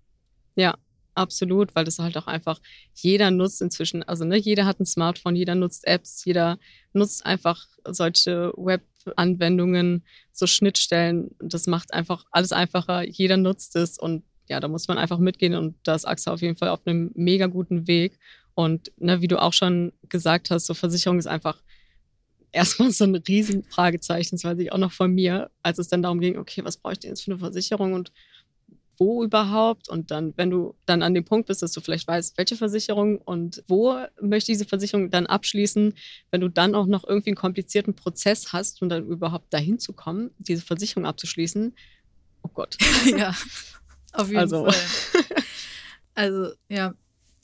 [0.57, 0.79] Ja,
[1.14, 2.61] absolut, weil das halt auch einfach
[2.94, 4.03] jeder nutzt inzwischen.
[4.03, 6.59] Also ne, jeder hat ein Smartphone, jeder nutzt Apps, jeder
[6.92, 11.31] nutzt einfach solche Web-Anwendungen, so Schnittstellen.
[11.40, 13.03] Das macht einfach alles einfacher.
[13.05, 16.42] Jeder nutzt es und ja, da muss man einfach mitgehen und da ist AXA auf
[16.42, 18.18] jeden Fall auf einem mega guten Weg.
[18.55, 21.62] Und ne, wie du auch schon gesagt hast, so Versicherung ist einfach
[22.53, 26.03] erstmal so ein riesen Fragezeichen, das weiß ich auch noch von mir, als es dann
[26.03, 28.12] darum ging, okay, was brauche ich denn jetzt für eine Versicherung und
[28.99, 29.89] wo überhaupt?
[29.89, 33.19] Und dann, wenn du dann an dem Punkt bist, dass du vielleicht weißt, welche Versicherung
[33.19, 35.95] und wo möchte diese Versicherung dann abschließen,
[36.31, 39.93] wenn du dann auch noch irgendwie einen komplizierten Prozess hast, um dann überhaupt dahin zu
[39.93, 41.75] kommen, diese Versicherung abzuschließen,
[42.43, 42.77] oh Gott.
[43.17, 43.35] ja,
[44.13, 44.65] auf jeden also.
[44.65, 44.75] Fall.
[46.15, 46.95] Also, ja,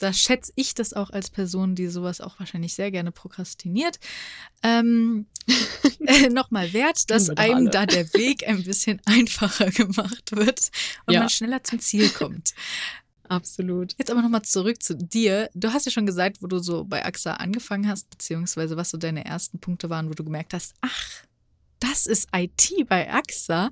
[0.01, 3.99] da schätze ich das auch als Person, die sowas auch wahrscheinlich sehr gerne prokrastiniert,
[4.63, 5.27] ähm,
[6.07, 10.71] äh, nochmal wert, dass einem da der Weg ein bisschen einfacher gemacht wird
[11.05, 11.19] und ja.
[11.19, 12.53] man schneller zum Ziel kommt.
[13.29, 13.95] Absolut.
[13.97, 15.49] Jetzt aber nochmal zurück zu dir.
[15.53, 18.97] Du hast ja schon gesagt, wo du so bei AXA angefangen hast, beziehungsweise was so
[18.97, 21.23] deine ersten Punkte waren, wo du gemerkt hast, ach,
[21.79, 23.71] das ist IT bei AXA.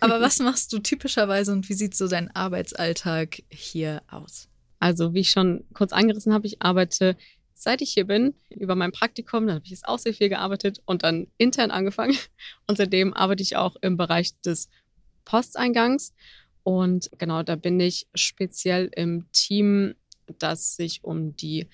[0.00, 4.48] Aber was machst du typischerweise und wie sieht so dein Arbeitsalltag hier aus?
[4.78, 7.16] Also wie ich schon kurz angerissen habe, ich arbeite
[7.58, 10.80] seit ich hier bin, über mein Praktikum, dann habe ich jetzt auch sehr viel gearbeitet
[10.86, 12.16] und dann intern angefangen.
[12.68, 14.68] Und seitdem arbeite ich auch im Bereich des
[15.24, 16.14] Posteingangs.
[16.62, 19.94] Und genau, da bin ich speziell im Team,
[20.38, 21.66] das sich um die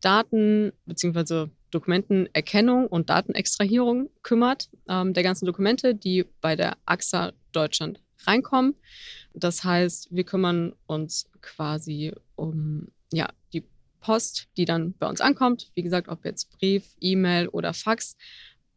[0.00, 1.46] Daten bzw.
[1.70, 8.74] Dokumentenerkennung und Datenextrahierung kümmert, ähm, der ganzen Dokumente, die bei der AXA Deutschland reinkommen.
[9.34, 13.64] Das heißt, wir kümmern uns quasi um ja, die
[14.00, 15.70] Post, die dann bei uns ankommt.
[15.74, 18.16] Wie gesagt, ob jetzt Brief, E-Mail oder Fax.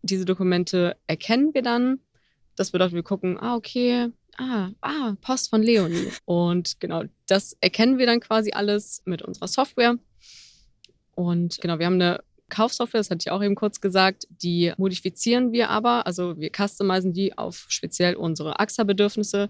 [0.02, 2.00] Diese Dokumente erkennen wir dann.
[2.56, 6.12] Das bedeutet, wir gucken, ah, okay, ah, ah, Post von Leonie.
[6.26, 9.98] Und genau, das erkennen wir dann quasi alles mit unserer Software.
[11.16, 15.52] Und genau, wir haben eine Kaufsoftware, das hatte ich auch eben kurz gesagt, die modifizieren
[15.52, 16.06] wir aber.
[16.06, 19.50] Also wir customizen die auf speziell unsere AXA-Bedürfnisse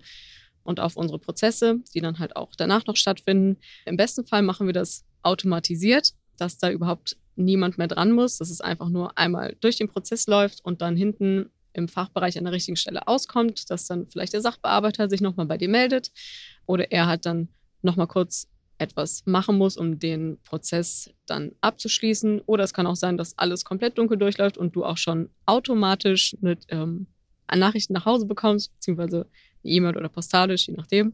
[0.63, 3.57] und auf unsere Prozesse, die dann halt auch danach noch stattfinden.
[3.85, 8.49] Im besten Fall machen wir das automatisiert, dass da überhaupt niemand mehr dran muss, dass
[8.49, 12.53] es einfach nur einmal durch den Prozess läuft und dann hinten im Fachbereich an der
[12.53, 16.11] richtigen Stelle auskommt, dass dann vielleicht der Sachbearbeiter sich nochmal bei dir meldet
[16.65, 17.49] oder er hat dann
[17.81, 18.47] nochmal kurz
[18.77, 22.41] etwas machen muss, um den Prozess dann abzuschließen.
[22.45, 26.35] Oder es kann auch sein, dass alles komplett dunkel durchläuft und du auch schon automatisch
[26.41, 27.07] mit ähm,
[27.53, 29.27] Nachrichten nach Hause bekommst, beziehungsweise
[29.63, 31.13] E-Mail oder postalisch, je nachdem.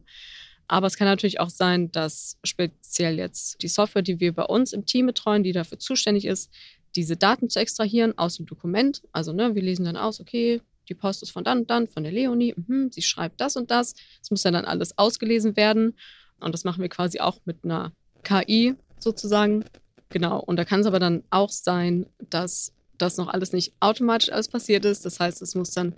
[0.68, 4.72] Aber es kann natürlich auch sein, dass speziell jetzt die Software, die wir bei uns
[4.72, 6.50] im Team betreuen, die dafür zuständig ist,
[6.94, 9.02] diese Daten zu extrahieren aus dem Dokument.
[9.12, 12.02] Also ne, wir lesen dann aus, okay, die Post ist von dann und dann, von
[12.02, 13.94] der Leonie, mh, sie schreibt das und das.
[14.22, 15.96] Es muss ja dann alles ausgelesen werden.
[16.40, 19.64] Und das machen wir quasi auch mit einer KI sozusagen.
[20.08, 20.40] Genau.
[20.40, 24.48] Und da kann es aber dann auch sein, dass das noch alles nicht automatisch alles
[24.48, 25.04] passiert ist.
[25.04, 25.94] Das heißt, es muss dann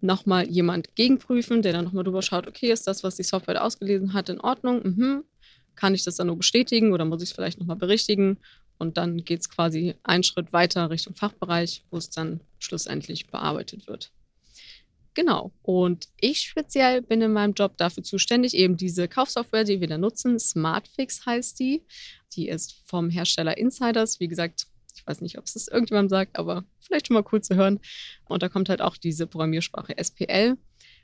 [0.00, 4.12] nochmal jemand gegenprüfen, der dann nochmal drüber schaut, okay, ist das, was die Software ausgelesen
[4.12, 4.82] hat, in Ordnung?
[4.82, 5.24] Mhm.
[5.74, 8.38] Kann ich das dann nur bestätigen oder muss ich es vielleicht nochmal berichtigen?
[8.78, 13.88] Und dann geht es quasi einen Schritt weiter Richtung Fachbereich, wo es dann schlussendlich bearbeitet
[13.88, 14.12] wird.
[15.14, 15.50] Genau.
[15.62, 19.98] Und ich speziell bin in meinem Job dafür zuständig, eben diese Kaufsoftware, die wir da
[19.98, 21.82] nutzen, Smartfix heißt die.
[22.34, 24.20] Die ist vom Hersteller Insiders.
[24.20, 27.40] Wie gesagt, ich weiß nicht, ob es das irgendjemand sagt, aber vielleicht schon mal cool
[27.40, 27.80] zu hören.
[28.26, 30.56] Und da kommt halt auch diese Programmiersprache SPL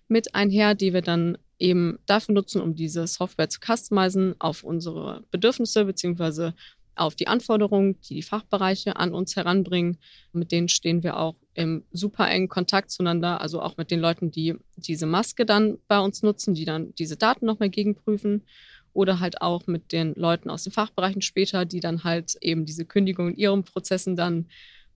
[0.09, 5.25] mit einher, die wir dann eben dafür nutzen, um diese Software zu customizen auf unsere
[5.31, 6.55] Bedürfnisse beziehungsweise
[6.97, 9.99] auf die Anforderungen, die die Fachbereiche an uns heranbringen.
[10.33, 14.31] Mit denen stehen wir auch im super engen Kontakt zueinander, also auch mit den Leuten,
[14.31, 18.43] die diese Maske dann bei uns nutzen, die dann diese Daten nochmal gegenprüfen
[18.95, 22.85] oder halt auch mit den Leuten aus den Fachbereichen später, die dann halt eben diese
[22.85, 24.47] Kündigung in ihren Prozessen dann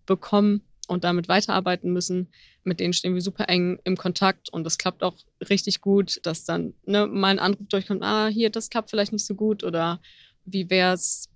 [0.07, 2.29] bekommen und damit weiterarbeiten müssen.
[2.65, 5.15] Mit denen stehen wir super eng im Kontakt und das klappt auch
[5.49, 9.27] richtig gut, dass dann ne, mal ein Anruf durchkommt, ah, hier, das klappt vielleicht nicht
[9.27, 10.01] so gut oder
[10.45, 11.29] wie wäre es,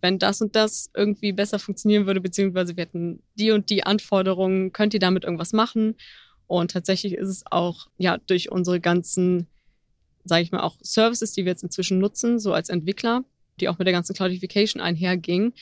[0.00, 4.72] wenn das und das irgendwie besser funktionieren würde, beziehungsweise wir hätten die und die Anforderungen,
[4.72, 5.94] könnt ihr damit irgendwas machen?
[6.46, 9.46] Und tatsächlich ist es auch ja durch unsere ganzen,
[10.24, 13.24] sage ich mal, auch Services, die wir jetzt inzwischen nutzen, so als Entwickler,
[13.60, 15.52] die auch mit der ganzen Cloudification einherging,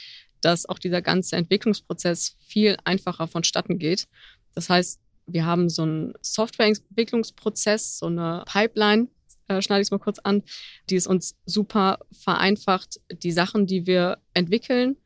[0.40, 4.06] dass auch dieser ganze Entwicklungsprozess viel einfacher vonstatten geht.
[4.54, 9.08] Das heißt, wir haben so einen Softwareentwicklungsprozess, so eine Pipeline,
[9.48, 10.42] äh, schneide ich es mal kurz an,
[10.88, 14.96] die es uns super vereinfacht, die Sachen, die wir entwickeln,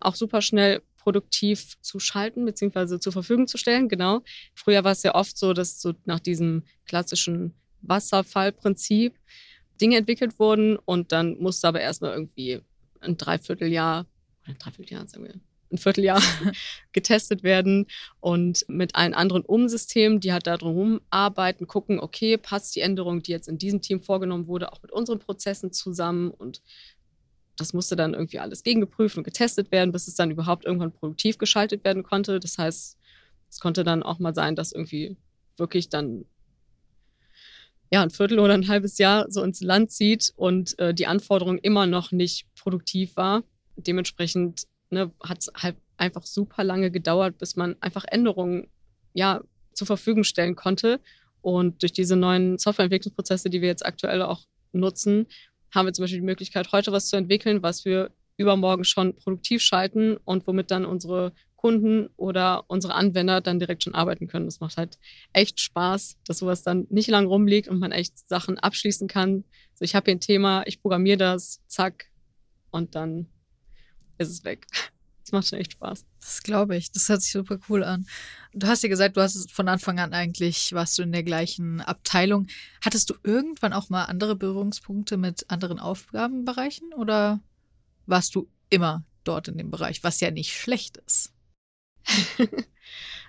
[0.00, 2.98] auch super schnell produktiv zu schalten bzw.
[2.98, 3.88] zur Verfügung zu stellen.
[3.88, 4.22] Genau.
[4.54, 9.14] Früher war es ja oft so, dass so nach diesem klassischen Wasserfallprinzip
[9.80, 12.60] Dinge entwickelt wurden und dann musste aber erstmal irgendwie
[13.00, 14.06] ein Dreivierteljahr
[14.42, 15.34] oder ein Dreivierteljahr, sagen wir,
[15.72, 16.20] ein Vierteljahr
[16.92, 17.86] getestet werden
[18.20, 23.22] und mit allen anderen Umsystemen, die halt da drumherum arbeiten, gucken, okay, passt die Änderung,
[23.22, 26.62] die jetzt in diesem Team vorgenommen wurde, auch mit unseren Prozessen zusammen und
[27.56, 31.36] das musste dann irgendwie alles gegengeprüft und getestet werden, bis es dann überhaupt irgendwann produktiv
[31.36, 32.40] geschaltet werden konnte.
[32.40, 32.96] Das heißt,
[33.50, 35.16] es konnte dann auch mal sein, dass irgendwie
[35.58, 36.24] wirklich dann
[37.90, 41.58] ja, ein Viertel oder ein halbes Jahr so ins Land zieht und äh, die Anforderung
[41.58, 43.42] immer noch nicht produktiv war.
[43.76, 48.68] Dementsprechend ne, hat es halt einfach super lange gedauert, bis man einfach Änderungen
[49.12, 49.40] ja,
[49.72, 51.00] zur Verfügung stellen konnte.
[51.42, 55.26] Und durch diese neuen Softwareentwicklungsprozesse, die wir jetzt aktuell auch nutzen,
[55.74, 59.62] haben wir zum Beispiel die Möglichkeit, heute was zu entwickeln, was wir übermorgen schon produktiv
[59.62, 64.46] schalten und womit dann unsere Kunden oder unsere Anwender dann direkt schon arbeiten können.
[64.46, 64.98] Das macht halt
[65.34, 69.44] echt Spaß, dass sowas dann nicht lang rumliegt und man echt Sachen abschließen kann.
[69.74, 72.06] So, ich habe hier ein Thema, ich programmiere das, zack,
[72.70, 73.26] und dann
[74.18, 74.66] ist es weg.
[75.22, 76.06] Das macht schon echt Spaß.
[76.18, 76.90] Das glaube ich.
[76.90, 78.04] Das hört sich super cool an.
[78.52, 81.80] Du hast ja gesagt, du hast von Anfang an eigentlich, warst du in der gleichen
[81.80, 82.48] Abteilung.
[82.80, 87.38] Hattest du irgendwann auch mal andere Berührungspunkte mit anderen Aufgabenbereichen oder
[88.06, 91.32] warst du immer dort in dem Bereich, was ja nicht schlecht ist?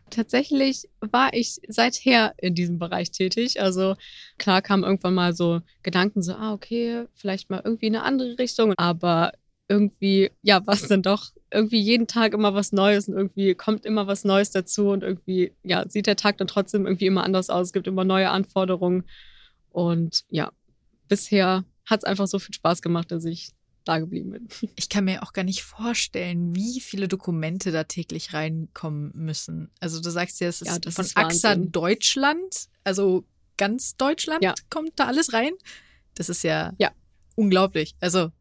[0.09, 3.61] Tatsächlich war ich seither in diesem Bereich tätig.
[3.61, 3.95] Also
[4.37, 8.37] klar kamen irgendwann mal so Gedanken, so, ah, okay, vielleicht mal irgendwie in eine andere
[8.37, 8.73] Richtung.
[8.75, 9.31] Aber
[9.69, 14.05] irgendwie, ja, was dann doch irgendwie jeden Tag immer was Neues und irgendwie kommt immer
[14.05, 17.67] was Neues dazu und irgendwie, ja, sieht der Tag dann trotzdem irgendwie immer anders aus.
[17.67, 19.05] Es gibt immer neue Anforderungen.
[19.69, 20.51] Und ja,
[21.07, 23.51] bisher hat es einfach so viel Spaß gemacht, dass ich
[23.83, 24.47] da geblieben bin.
[24.75, 29.71] Ich kann mir auch gar nicht vorstellen, wie viele Dokumente da täglich reinkommen müssen.
[29.79, 33.25] Also du sagst ja, es ist ja, von ist AXA Deutschland, also
[33.57, 34.53] ganz Deutschland ja.
[34.69, 35.53] kommt da alles rein.
[36.15, 36.91] Das ist ja, ja.
[37.35, 37.95] unglaublich.
[37.99, 38.31] Also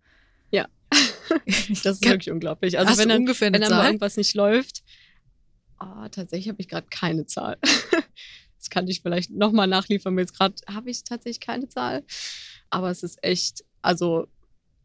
[0.50, 0.66] ja,
[1.68, 2.78] das ist wirklich unglaublich.
[2.78, 4.82] Also wenn dann, wenn dann mal irgendwas nicht läuft,
[5.80, 7.58] oh, tatsächlich habe ich gerade keine Zahl.
[8.58, 10.18] das kann ich vielleicht nochmal nachliefern.
[10.18, 12.04] Jetzt gerade habe ich tatsächlich keine Zahl.
[12.68, 14.28] Aber es ist echt, also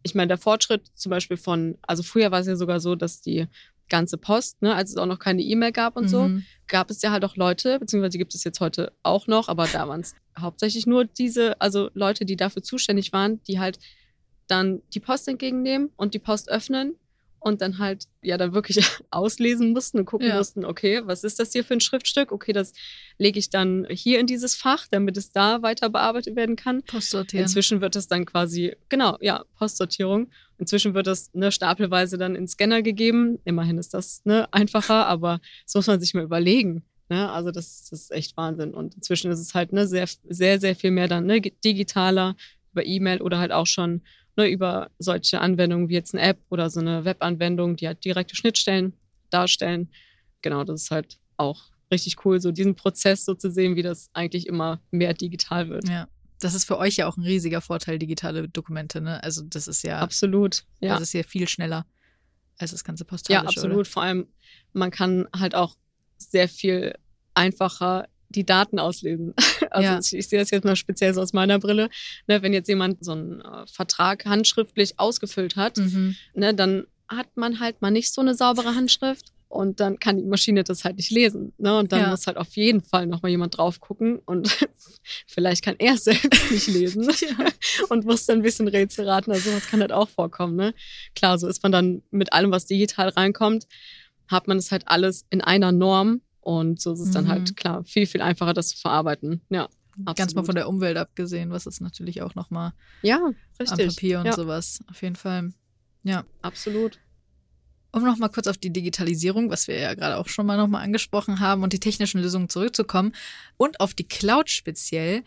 [0.06, 3.22] ich meine, der Fortschritt zum Beispiel von, also früher war es ja sogar so, dass
[3.22, 3.48] die
[3.90, 6.08] ganze Post, ne, als es auch noch keine E-Mail gab und mhm.
[6.08, 6.32] so,
[6.68, 9.88] gab es ja halt auch Leute, beziehungsweise gibt es jetzt heute auch noch, aber da
[9.88, 13.80] waren es hauptsächlich nur diese, also Leute, die dafür zuständig waren, die halt
[14.48, 16.96] dann die Post entgegennehmen und die Post öffnen
[17.46, 18.80] und dann halt ja dann wirklich
[19.12, 20.38] auslesen mussten und gucken ja.
[20.38, 22.32] mussten, okay, was ist das hier für ein Schriftstück?
[22.32, 22.74] Okay, das
[23.20, 26.82] lege ich dann hier in dieses Fach, damit es da weiter bearbeitet werden kann.
[26.82, 27.44] Postsortieren.
[27.44, 30.32] Inzwischen wird es dann quasi, genau, ja, Postsortierung.
[30.58, 33.38] Inzwischen wird das ne, stapelweise dann in Scanner gegeben.
[33.46, 36.84] Immerhin ist das ne, einfacher, aber das muss man sich mal überlegen.
[37.10, 37.32] Ne?
[37.32, 38.74] Also das, das, ist echt Wahnsinn.
[38.74, 42.36] Und inzwischen ist es halt ne, sehr, sehr, sehr viel mehr dann ne, digitaler
[42.72, 44.02] über E-Mail oder halt auch schon
[44.36, 48.36] ne, über solche Anwendungen wie jetzt eine App oder so eine Webanwendung, die halt direkte
[48.36, 48.94] Schnittstellen
[49.30, 49.90] darstellen.
[50.42, 54.10] Genau, das ist halt auch richtig cool, so diesen Prozess so zu sehen, wie das
[54.14, 55.88] eigentlich immer mehr digital wird.
[55.88, 56.08] Ja.
[56.40, 59.24] Das ist für euch ja auch ein riesiger Vorteil, digitale Dokumente, ne?
[59.24, 60.94] Also das ist ja absolut, ja.
[60.94, 61.86] Das ist ja viel schneller
[62.58, 63.44] als das ganze postalische.
[63.44, 63.78] Ja, absolut.
[63.78, 63.86] Oder?
[63.86, 64.28] Vor allem,
[64.74, 65.76] man kann halt auch
[66.18, 66.96] sehr viel
[67.34, 69.34] einfacher die Daten auslesen.
[69.72, 70.00] Also Ja.
[70.00, 71.90] ich, ich sehe das jetzt mal speziell so aus meiner Brille.
[72.28, 76.16] Ne, wenn jetzt jemand so einen äh, Vertrag handschriftlich ausgefüllt hat, Mhm.
[76.34, 80.24] ne, dann hat man halt mal nicht so eine saubere Handschrift und dann kann die
[80.24, 81.54] Maschine das halt nicht lesen.
[81.58, 81.78] Ne?
[81.78, 82.10] Und dann Ja.
[82.10, 84.48] muss halt auf jeden Fall nochmal jemand drauf gucken und
[85.28, 87.10] vielleicht kann er selbst nicht lesen
[87.90, 89.32] und muss dann ein bisschen Rätsel raten.
[89.32, 90.56] Also sowas kann halt auch vorkommen.
[90.56, 90.74] Ne?
[91.16, 93.68] Klar, so ist man dann mit allem, was digital reinkommt,
[94.28, 97.30] hat man es halt alles in einer Norm und so ist es dann Mhm.
[97.30, 99.42] halt klar viel, viel einfacher, das zu verarbeiten.
[99.50, 100.46] Ja, Ganz mal Absolut.
[100.48, 103.88] von der Umwelt abgesehen, was ist natürlich auch nochmal ja am richtig.
[103.96, 104.82] Papier und ja, sowas.
[104.90, 105.54] Auf jeden Fall.
[106.04, 106.26] Ja.
[106.42, 107.00] absolut.
[107.94, 111.40] Um nochmal kurz auf die Digitalisierung, was wir ja gerade auch schon mal nochmal angesprochen
[111.40, 113.14] haben, und die technischen Lösungen zurückzukommen
[113.56, 115.24] und auf die Cloud speziell.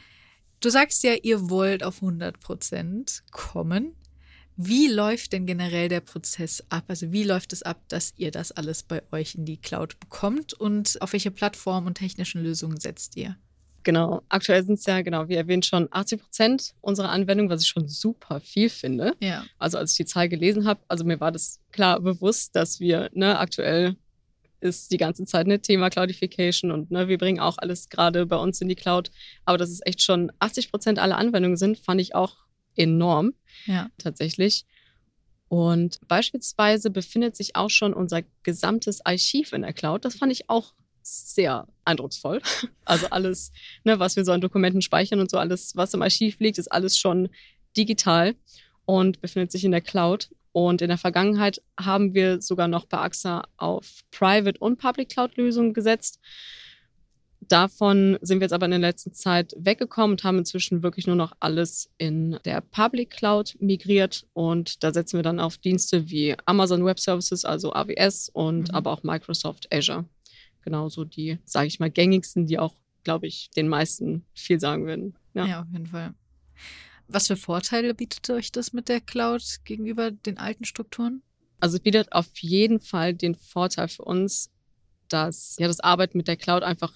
[0.61, 3.95] Du sagst ja, ihr wollt auf 100 Prozent kommen.
[4.61, 6.83] Wie läuft denn generell der Prozess ab?
[6.89, 10.53] Also wie läuft es ab, dass ihr das alles bei euch in die Cloud bekommt
[10.53, 13.37] und auf welche Plattformen und technischen Lösungen setzt ihr?
[13.85, 14.23] Genau.
[14.29, 17.87] Aktuell sind es ja, genau, wie erwähnt, schon 80 Prozent unserer Anwendung, was ich schon
[17.87, 19.15] super viel finde.
[19.21, 19.45] Ja.
[19.61, 23.11] Also als ich die Zahl gelesen habe, also mir war das klar bewusst, dass wir,
[23.15, 23.95] ne, aktuell
[24.59, 28.37] ist die ganze Zeit ein Thema Cloudification und ne, wir bringen auch alles gerade bei
[28.37, 29.13] uns in die Cloud.
[29.45, 32.48] Aber dass es echt schon 80 Prozent aller Anwendungen sind, fand ich auch
[32.79, 33.35] enorm
[33.67, 33.91] Ja.
[33.99, 34.65] tatsächlich.
[35.49, 40.05] Und beispielsweise befindet sich auch schon unser gesamtes Archiv in der Cloud.
[40.05, 42.41] Das fand ich auch sehr eindrucksvoll.
[42.85, 43.53] Also alles,
[43.85, 46.73] ne, was wir so an Dokumenten speichern und so alles, was im Archiv liegt, ist
[46.73, 47.29] alles schon
[47.77, 48.35] digital
[48.87, 50.31] und befindet sich in der Cloud.
[50.53, 55.37] Und in der Vergangenheit haben wir sogar noch bei AXA auf Private und Public Cloud
[55.37, 56.19] Lösungen gesetzt.
[57.49, 61.17] Davon sind wir jetzt aber in der letzten Zeit weggekommen und haben inzwischen wirklich nur
[61.17, 64.27] noch alles in der Public Cloud migriert.
[64.35, 68.75] Und da setzen wir dann auf Dienste wie Amazon Web Services, also AWS und Mhm.
[68.75, 70.05] aber auch Microsoft Azure.
[70.63, 75.15] Genauso die, sage ich mal, gängigsten, die auch, glaube ich, den meisten viel sagen würden.
[75.35, 75.47] ja.
[75.47, 75.61] Ja.
[75.63, 76.13] auf jeden Fall.
[77.07, 81.23] Was für Vorteile bietet euch das mit der Cloud gegenüber den alten Strukturen?
[81.61, 84.51] Also es bietet auf jeden Fall den Vorteil für uns,
[85.09, 86.93] dass ja das Arbeiten mit der Cloud einfach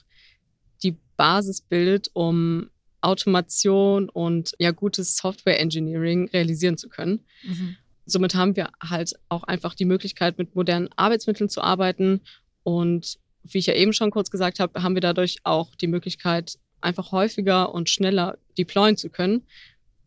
[1.23, 2.69] Basis bildet, um
[3.01, 7.21] Automation und ja gutes Software Engineering realisieren zu können.
[7.45, 7.77] Mhm.
[8.07, 12.23] Somit haben wir halt auch einfach die Möglichkeit, mit modernen Arbeitsmitteln zu arbeiten.
[12.65, 16.59] Und wie ich ja eben schon kurz gesagt habe, haben wir dadurch auch die Möglichkeit,
[16.81, 19.43] einfach häufiger und schneller deployen zu können.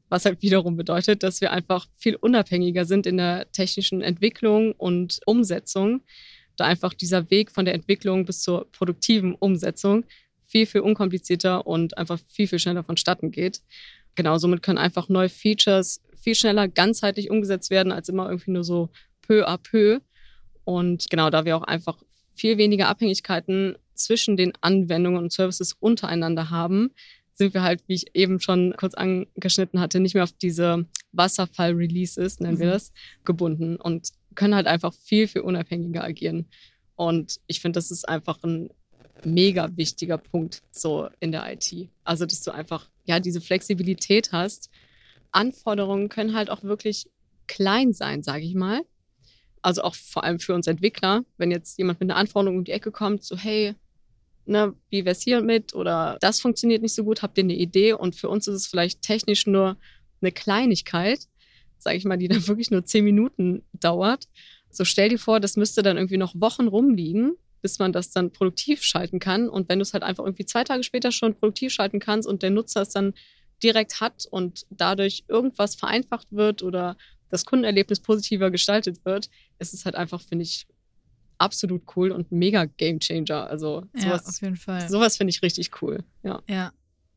[0.09, 5.21] Was halt wiederum bedeutet, dass wir einfach viel unabhängiger sind in der technischen Entwicklung und
[5.25, 6.01] Umsetzung.
[6.57, 10.03] Da einfach dieser Weg von der Entwicklung bis zur produktiven Umsetzung
[10.55, 13.61] viel, viel unkomplizierter und einfach viel, viel schneller vonstatten geht.
[14.15, 18.63] Genau, somit können einfach neue Features viel schneller ganzheitlich umgesetzt werden, als immer irgendwie nur
[18.63, 18.87] so
[19.21, 19.99] peu à peu.
[20.63, 21.97] Und genau, da wir auch einfach
[22.35, 26.91] viel weniger Abhängigkeiten zwischen den Anwendungen und Services untereinander haben,
[27.33, 32.39] sind wir halt, wie ich eben schon kurz angeschnitten hatte, nicht mehr auf diese Wasserfall-Releases,
[32.39, 32.71] nennen wir Mhm.
[32.71, 32.93] das,
[33.25, 36.45] gebunden und können halt einfach viel, viel unabhängiger agieren.
[36.95, 38.69] Und ich finde, das ist einfach ein
[39.23, 41.89] mega wichtiger Punkt so in der IT.
[42.03, 44.69] Also, dass du einfach, ja, diese Flexibilität hast.
[45.31, 47.07] Anforderungen können halt auch wirklich
[47.47, 48.81] klein sein, sage ich mal.
[49.61, 52.71] Also auch vor allem für uns Entwickler, wenn jetzt jemand mit einer Anforderung um die
[52.71, 53.73] Ecke kommt, so hey,
[54.45, 57.93] ne, wie wär's hier mit oder das funktioniert nicht so gut, habt ihr eine Idee?
[57.93, 59.77] Und für uns ist es vielleicht technisch nur
[60.21, 61.27] eine Kleinigkeit,
[61.77, 64.27] sage ich mal, die dann wirklich nur zehn Minuten dauert.
[64.69, 67.33] So stell dir vor, das müsste dann irgendwie noch Wochen rumliegen,
[67.65, 69.49] bis man das dann produktiv schalten kann.
[69.49, 72.43] Und wenn du es halt einfach irgendwie zwei Tage später schon produktiv schalten kannst und
[72.43, 73.15] der Nutzer es dann
[73.63, 76.95] direkt hat und dadurch irgendwas vereinfacht wird oder
[77.29, 80.67] das Kundenerlebnis positiver gestaltet wird, ist es halt einfach, finde ich,
[81.39, 83.47] absolut cool und mega Gamechanger.
[83.47, 84.87] Also Ja, sowas, auf jeden Fall.
[84.87, 86.03] sowas finde ich richtig cool.
[86.21, 86.43] Ja.
[86.47, 86.71] Ja,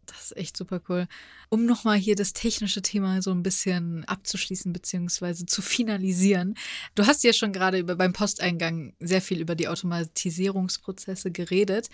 [0.08, 1.06] das ist echt super cool.
[1.48, 6.54] Um nochmal hier das technische Thema so ein bisschen abzuschließen beziehungsweise zu finalisieren.
[6.94, 11.88] Du hast ja schon gerade über, beim Posteingang sehr viel über die Automatisierungsprozesse geredet.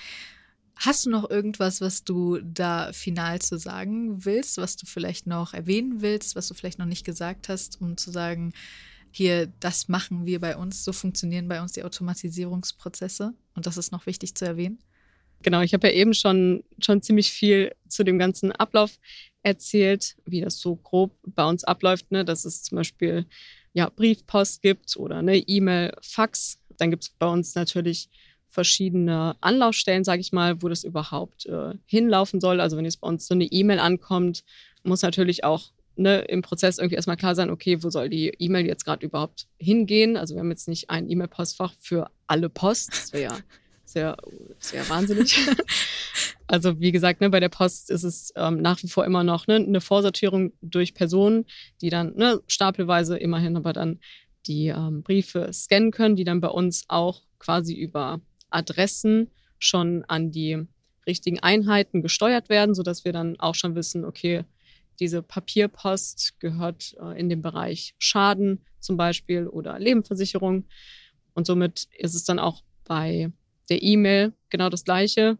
[0.77, 5.55] Hast du noch irgendwas, was du da final zu sagen willst, was du vielleicht noch
[5.55, 8.53] erwähnen willst, was du vielleicht noch nicht gesagt hast, um zu sagen,
[9.12, 13.93] hier, das machen wir bei uns, so funktionieren bei uns die Automatisierungsprozesse und das ist
[13.93, 14.78] noch wichtig zu erwähnen?
[15.45, 18.99] Genau, ich habe ja eben schon, schon ziemlich viel zu dem ganzen Ablauf
[19.42, 22.24] erzählt, wie das so grob bei uns abläuft, ne?
[22.24, 23.26] dass es zum Beispiel
[23.74, 26.59] ja, Briefpost gibt oder eine E-Mail, Fax.
[26.78, 28.09] Dann gibt es bei uns natürlich
[28.49, 32.61] verschiedene Anlaufstellen, sage ich mal, wo das überhaupt äh, hinlaufen soll.
[32.61, 34.45] Also wenn jetzt bei uns so eine E-Mail ankommt,
[34.82, 38.64] muss natürlich auch ne, im Prozess irgendwie erstmal klar sein, okay, wo soll die E-Mail
[38.64, 40.16] jetzt gerade überhaupt hingehen?
[40.16, 42.92] Also wir haben jetzt nicht ein E-Mail-Postfach für alle Post.
[42.92, 43.38] Das wäre ja
[43.95, 44.16] sehr,
[44.59, 45.38] sehr wahnsinnig.
[46.47, 49.47] Also wie gesagt, ne, bei der Post ist es ähm, nach wie vor immer noch
[49.47, 51.47] ne, eine Vorsortierung durch Personen,
[51.80, 53.99] die dann ne, stapelweise immerhin aber dann
[54.47, 58.20] die ähm, Briefe scannen können, die dann bei uns auch quasi über
[58.51, 60.66] Adressen schon an die
[61.07, 64.45] richtigen Einheiten gesteuert werden, sodass wir dann auch schon wissen, okay,
[65.01, 70.66] diese Papierpost gehört äh, in den Bereich Schaden zum Beispiel oder Lebensversicherung.
[71.32, 73.32] Und somit ist es dann auch bei
[73.69, 75.39] der E-Mail genau das Gleiche,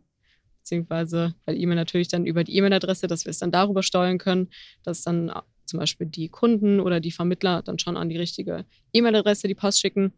[0.59, 4.49] beziehungsweise bei E-Mail natürlich dann über die E-Mail-Adresse, dass wir es dann darüber steuern können,
[4.83, 5.31] dass dann
[5.67, 9.81] zum Beispiel die Kunden oder die Vermittler dann schon an die richtige E-Mail-Adresse die Post
[9.81, 10.13] schicken,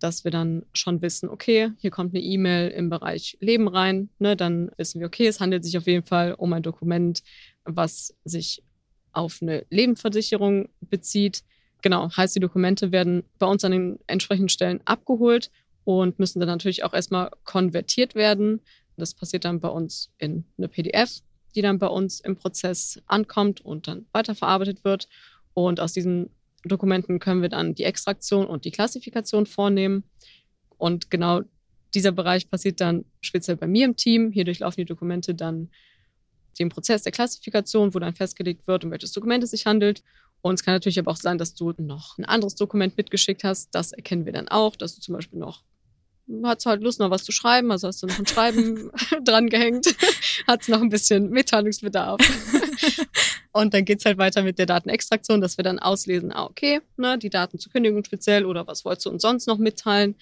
[0.00, 4.36] dass wir dann schon wissen, okay, hier kommt eine E-Mail im Bereich Leben rein, ne,
[4.36, 7.22] dann wissen wir, okay, es handelt sich auf jeden Fall um ein Dokument,
[7.64, 8.62] was sich
[9.12, 11.42] auf eine Lebensversicherung bezieht.
[11.82, 15.50] Genau, heißt, die Dokumente werden bei uns an den entsprechenden Stellen abgeholt
[15.88, 18.60] und müssen dann natürlich auch erstmal konvertiert werden.
[18.98, 21.22] Das passiert dann bei uns in eine PDF,
[21.54, 25.08] die dann bei uns im Prozess ankommt und dann weiterverarbeitet wird.
[25.54, 26.28] Und aus diesen
[26.62, 30.04] Dokumenten können wir dann die Extraktion und die Klassifikation vornehmen.
[30.76, 31.40] Und genau
[31.94, 34.30] dieser Bereich passiert dann speziell bei mir im Team.
[34.30, 35.70] Hier durchlaufen die Dokumente dann
[36.58, 40.02] den Prozess der Klassifikation, wo dann festgelegt wird, um welches Dokument es sich handelt.
[40.42, 43.74] Und es kann natürlich aber auch sein, dass du noch ein anderes Dokument mitgeschickt hast.
[43.74, 45.62] Das erkennen wir dann auch, dass du zum Beispiel noch
[46.44, 48.90] hast halt Lust, noch was zu schreiben, also hast du noch ein Schreiben
[49.24, 49.86] dran gehängt,
[50.46, 52.20] hat noch ein bisschen Mitteilungsbedarf.
[53.52, 57.18] und dann geht's halt weiter mit der Datenextraktion, dass wir dann auslesen, ah, okay, ne,
[57.18, 60.16] die Daten zur Kündigung speziell oder was wolltest du uns sonst noch mitteilen?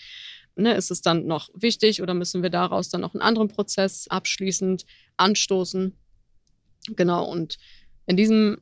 [0.54, 4.06] Ne, ist es dann noch wichtig oder müssen wir daraus dann noch einen anderen Prozess
[4.08, 4.86] abschließend
[5.16, 5.92] anstoßen?
[6.94, 7.58] Genau, und
[8.06, 8.58] in diesem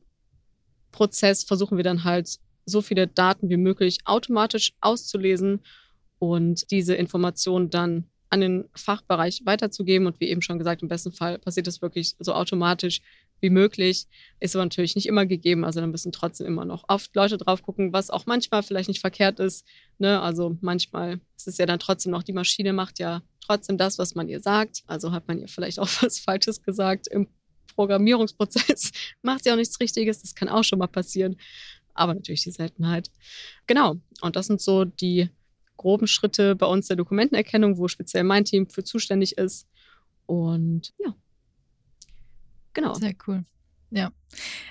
[0.90, 5.61] Prozess versuchen wir dann halt so viele Daten wie möglich automatisch auszulesen
[6.33, 10.07] und diese Informationen dann an den Fachbereich weiterzugeben.
[10.09, 13.01] Und wie eben schon gesagt, im besten Fall passiert das wirklich so automatisch
[13.41, 14.07] wie möglich.
[14.41, 15.64] Ist aber natürlich nicht immer gegeben.
[15.64, 19.01] Also da müssen trotzdem immer noch oft Leute drauf gucken, was auch manchmal vielleicht nicht
[19.01, 19.64] verkehrt ist.
[19.99, 20.20] Ne?
[20.20, 24.16] Also manchmal ist es ja dann trotzdem noch, die Maschine macht ja trotzdem das, was
[24.16, 24.83] man ihr sagt.
[24.87, 27.29] Also hat man ihr vielleicht auch was Falsches gesagt im
[27.77, 28.91] Programmierungsprozess.
[29.22, 30.22] macht sie auch nichts Richtiges.
[30.22, 31.37] Das kann auch schon mal passieren.
[31.93, 33.11] Aber natürlich die Seltenheit.
[33.68, 33.97] Genau.
[34.20, 35.29] Und das sind so die
[35.77, 39.66] groben Schritte bei uns der Dokumentenerkennung, wo speziell mein Team für zuständig ist.
[40.27, 41.14] Und ja,
[42.72, 42.95] genau.
[42.95, 43.45] Sehr cool.
[43.91, 44.12] Ja,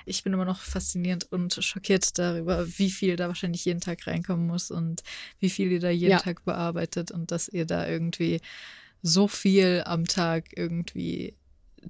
[0.04, 4.46] ich bin immer noch faszinierend und schockiert darüber, wie viel da wahrscheinlich jeden Tag reinkommen
[4.46, 5.02] muss und
[5.38, 6.18] wie viel ihr da jeden ja.
[6.18, 8.42] Tag bearbeitet und dass ihr da irgendwie
[9.00, 11.36] so viel am Tag irgendwie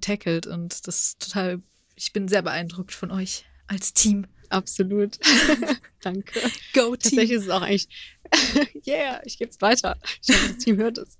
[0.01, 1.61] tackelt und das ist total,
[1.97, 4.27] ich bin sehr beeindruckt von euch als Team.
[4.51, 5.19] Absolut.
[6.03, 6.41] Danke.
[6.73, 6.99] Go Team.
[6.99, 7.89] Tatsächlich ist es auch eigentlich,
[8.87, 9.97] yeah, ich gebe es weiter.
[10.23, 11.19] Ich hoffe, das Team hört es.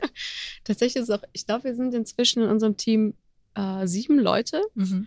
[0.64, 3.14] Tatsächlich ist es auch, ich glaube, wir sind inzwischen in unserem Team
[3.54, 4.62] äh, sieben Leute.
[4.74, 5.06] Mhm.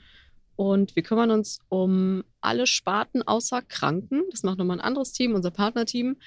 [0.55, 4.23] Und wir kümmern uns um alle Sparten außer Kranken.
[4.31, 6.17] Das macht nochmal ein anderes Team, unser Partnerteam.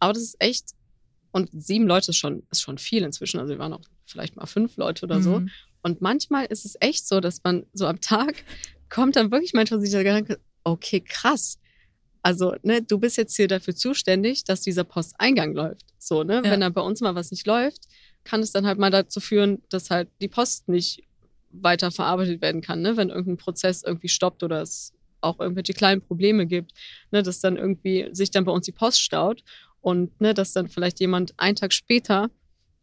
[0.00, 0.70] Aber das ist echt,
[1.32, 3.38] und sieben Leute ist schon, ist schon viel inzwischen.
[3.38, 5.40] Also wir waren auch vielleicht mal fünf Leute oder so.
[5.40, 5.50] Mhm.
[5.82, 8.44] Und manchmal ist es echt so, dass man so am Tag
[8.88, 11.58] kommt dann wirklich manchmal sich der Gedanke, okay, krass.
[12.22, 15.86] Also, ne, du bist jetzt hier dafür zuständig, dass dieser Posteingang läuft.
[15.98, 16.36] So, ne?
[16.36, 16.50] Ja.
[16.50, 17.82] Wenn da bei uns mal was nicht läuft,
[18.24, 21.04] kann es dann halt mal dazu führen, dass halt die Post nicht
[21.50, 22.96] weiter verarbeitet werden kann, ne?
[22.96, 26.72] Wenn irgendein Prozess irgendwie stoppt oder es auch irgendwelche kleinen Probleme gibt,
[27.10, 29.42] ne, dass dann irgendwie sich dann bei uns die Post staut
[29.80, 32.30] und ne, dass dann vielleicht jemand einen Tag später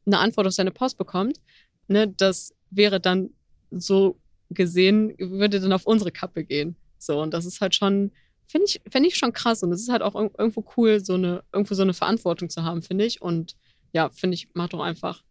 [0.06, 1.40] eine Antwort auf seine Post bekommt,
[1.88, 3.30] ne, das wäre dann
[3.72, 4.20] so
[4.50, 6.76] gesehen, würde dann auf unsere Kappe gehen.
[6.98, 8.12] So, und das ist halt schon,
[8.48, 9.64] finde ich, finde ich schon krass.
[9.64, 12.82] Und es ist halt auch irgendwo cool, so eine, irgendwo so eine Verantwortung zu haben,
[12.82, 13.22] finde ich.
[13.22, 13.56] Und
[13.94, 15.24] ja, finde ich, macht doch einfach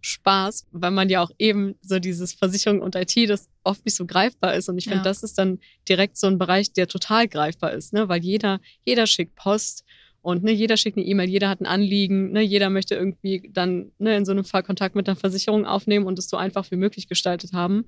[0.00, 4.06] Spaß, weil man ja auch eben so dieses Versicherung und IT, das oft nicht so
[4.06, 4.68] greifbar ist.
[4.68, 5.02] Und ich finde, ja.
[5.02, 5.58] das ist dann
[5.88, 8.08] direkt so ein Bereich, der total greifbar ist, ne?
[8.08, 9.84] Weil jeder, jeder schickt Post
[10.22, 13.92] und ne, jeder schickt eine E-Mail, jeder hat ein Anliegen, ne, jeder möchte irgendwie dann
[13.98, 16.76] ne, in so einem Fall Kontakt mit der Versicherung aufnehmen und es so einfach wie
[16.76, 17.84] möglich gestaltet haben.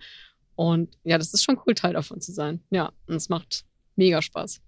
[0.56, 2.60] Und ja, das ist schon cool, Teil davon zu sein.
[2.70, 3.64] Ja, und es macht
[3.94, 4.60] mega Spaß.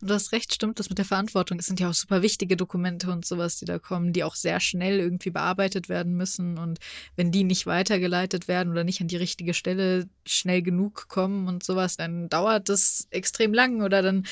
[0.00, 1.58] Und du hast recht, stimmt das mit der Verantwortung.
[1.58, 4.60] Es sind ja auch super wichtige Dokumente und sowas, die da kommen, die auch sehr
[4.60, 6.58] schnell irgendwie bearbeitet werden müssen.
[6.58, 6.78] Und
[7.16, 11.62] wenn die nicht weitergeleitet werden oder nicht an die richtige Stelle schnell genug kommen und
[11.62, 14.26] sowas, dann dauert das extrem lang oder dann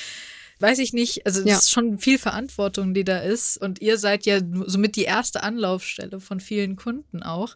[0.59, 1.25] weiß ich nicht.
[1.25, 1.57] Also es ja.
[1.57, 3.57] ist schon viel Verantwortung, die da ist.
[3.57, 7.55] Und ihr seid ja somit die erste Anlaufstelle von vielen Kunden auch.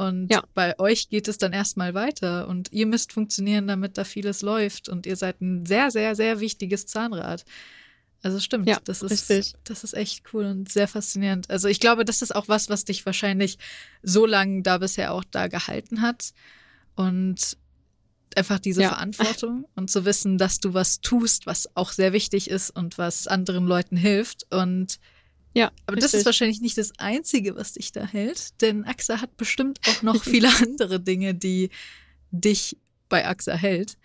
[0.00, 0.42] Und ja.
[0.54, 4.88] bei euch geht es dann erstmal weiter und ihr müsst funktionieren, damit da vieles läuft.
[4.88, 7.44] Und ihr seid ein sehr, sehr, sehr wichtiges Zahnrad.
[8.22, 9.56] Also stimmt, Ja, das ist richtig.
[9.64, 11.50] das ist echt cool und sehr faszinierend.
[11.50, 13.58] Also ich glaube, das ist auch was, was dich wahrscheinlich
[14.02, 16.32] so lange da bisher auch da gehalten hat
[16.94, 17.58] und
[18.36, 18.88] einfach diese Ja.
[18.88, 23.26] Verantwortung und zu wissen, dass du was tust, was auch sehr wichtig ist und was
[23.26, 24.98] anderen Leuten hilft und
[25.52, 26.26] Ja, aber das ist richtig.
[26.26, 30.48] wahrscheinlich nicht das Einzige, was dich da hält, denn AXA hat bestimmt auch noch viele
[30.62, 31.70] andere Dinge, die
[32.30, 32.76] dich
[33.08, 33.96] bei AXA hält.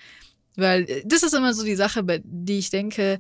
[0.55, 3.19] Weil äh, das ist immer so die Sache, bei die ich denke,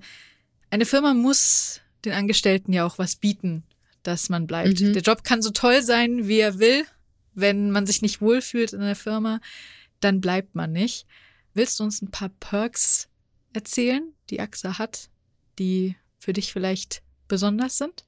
[0.69, 3.63] eine Firma muss den Angestellten ja auch was bieten,
[4.03, 4.81] dass man bleibt.
[4.81, 4.93] Mhm.
[4.93, 6.85] Der Job kann so toll sein, wie er will.
[7.33, 9.41] Wenn man sich nicht wohlfühlt in der Firma,
[9.99, 11.05] dann bleibt man nicht.
[11.53, 13.09] Willst du uns ein paar Perks
[13.53, 15.09] erzählen, die AXA hat,
[15.59, 18.05] die für dich vielleicht besonders sind?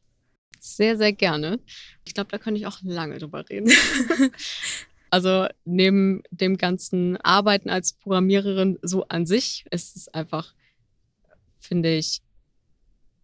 [0.60, 1.60] Sehr, sehr gerne.
[2.06, 3.72] Ich glaube, da könnte ich auch lange drüber reden.
[5.10, 10.54] also neben dem ganzen Arbeiten als Programmiererin so an sich ist es einfach,
[11.60, 12.22] finde ich,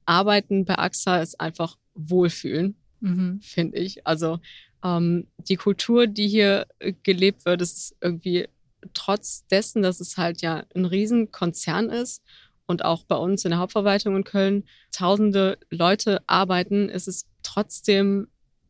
[0.06, 3.42] Arbeiten bei AXA ist einfach Wohlfühlen, Mhm.
[3.42, 4.06] finde ich.
[4.08, 4.40] Also
[4.84, 6.68] ähm, die Kultur, die hier
[7.04, 8.48] gelebt wird, ist irgendwie
[8.94, 12.22] trotz dessen, dass es halt ja ein Riesenkonzern ist
[12.66, 18.28] und auch bei uns in der Hauptverwaltung in Köln tausende Leute arbeiten, ist es trotzdem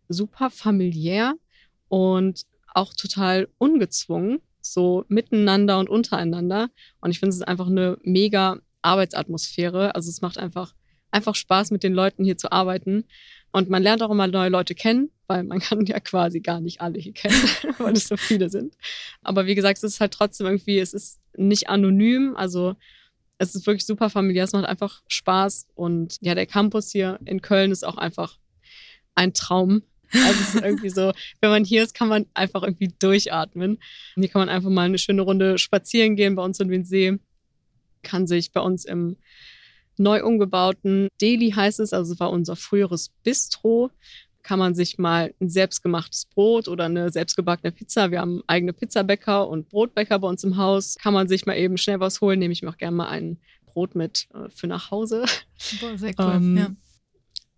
[0.09, 1.35] super familiär
[1.89, 6.69] und auch total ungezwungen, so miteinander und untereinander.
[7.01, 9.95] Und ich finde, es ist einfach eine mega Arbeitsatmosphäre.
[9.95, 10.73] Also es macht einfach,
[11.11, 13.05] einfach Spaß, mit den Leuten hier zu arbeiten.
[13.51, 16.81] Und man lernt auch immer neue Leute kennen, weil man kann ja quasi gar nicht
[16.81, 17.41] alle hier kennen,
[17.77, 18.75] weil es so viele sind.
[19.21, 22.75] Aber wie gesagt, es ist halt trotzdem irgendwie, es ist nicht anonym, also
[23.43, 25.67] es ist wirklich super familiär, es macht einfach Spaß.
[25.75, 28.37] Und ja, der Campus hier in Köln ist auch einfach
[29.15, 29.83] ein Traum.
[30.11, 33.79] Also es ist irgendwie so, wenn man hier ist, kann man einfach irgendwie durchatmen.
[34.15, 37.19] Hier kann man einfach mal eine schöne Runde spazieren gehen bei uns in den See,
[38.01, 39.17] kann sich bei uns im
[39.97, 43.91] neu umgebauten Deli heißt es, also es war unser früheres Bistro,
[44.43, 48.11] kann man sich mal ein selbstgemachtes Brot oder eine selbstgebackene Pizza.
[48.11, 50.95] Wir haben eigene Pizzabäcker und Brotbäcker bei uns im Haus.
[51.01, 52.39] Kann man sich mal eben schnell was holen.
[52.39, 55.25] Nehme ich mir auch gerne mal ein Brot mit äh, für nach Hause.
[55.79, 56.75] Boah, sehr cool, Ähm, ja.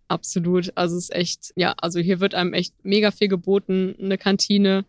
[0.08, 0.72] Absolut.
[0.76, 3.96] Also es ist echt, ja, also hier wird einem echt mega viel geboten.
[4.00, 4.84] Eine Kantine,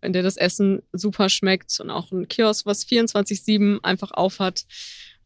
[0.00, 4.66] in der das Essen super schmeckt und auch ein Kiosk, was 24-7 einfach aufhat.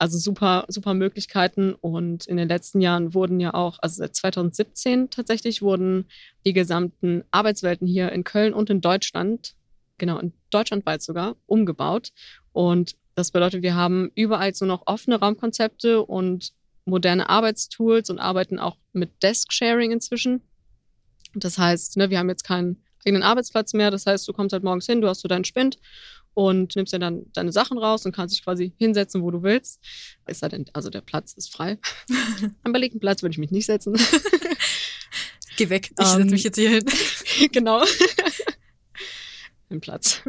[0.05, 1.73] Also super, super Möglichkeiten.
[1.73, 6.05] Und in den letzten Jahren wurden ja auch, also seit 2017 tatsächlich, wurden
[6.45, 9.55] die gesamten Arbeitswelten hier in Köln und in Deutschland,
[9.97, 12.11] genau, in Deutschland weit sogar, umgebaut.
[12.53, 16.53] Und das bedeutet, wir haben überall nur noch offene Raumkonzepte und
[16.85, 20.43] moderne Arbeitstools und arbeiten auch mit Desk-Sharing inzwischen.
[21.35, 22.77] Das heißt, ne, wir haben jetzt keinen
[23.07, 23.91] eigenen Arbeitsplatz mehr.
[23.91, 25.79] Das heißt, du kommst halt morgens hin, du hast so deinen Spind
[26.35, 29.81] und nimmst dir dann deine Sachen raus und kannst dich quasi hinsetzen, wo du willst.
[30.27, 31.79] Ist halt, denn, also der Platz ist frei.
[32.63, 33.95] Am belegten Platz würde ich mich nicht setzen.
[35.57, 36.85] Geh weg, ich Ähm, setze mich jetzt hier hin.
[37.53, 37.83] genau.
[39.71, 40.23] Ein Platz.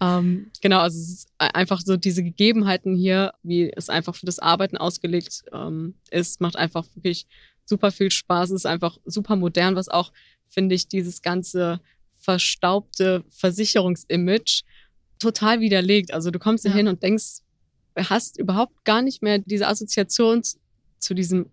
[0.00, 4.38] ähm, genau, also es ist einfach so diese Gegebenheiten hier, wie es einfach für das
[4.38, 7.26] Arbeiten ausgelegt ähm, ist, macht einfach wirklich
[7.64, 8.50] super viel Spaß.
[8.50, 10.12] Es ist einfach super modern, was auch,
[10.48, 11.80] finde ich, dieses ganze
[12.18, 14.64] verstaubte Versicherungsimage
[15.18, 16.12] total widerlegt.
[16.12, 16.72] Also du kommst Ja.
[16.72, 17.40] hin und denkst,
[17.96, 20.42] hast überhaupt gar nicht mehr diese Assoziation
[20.98, 21.50] zu diesem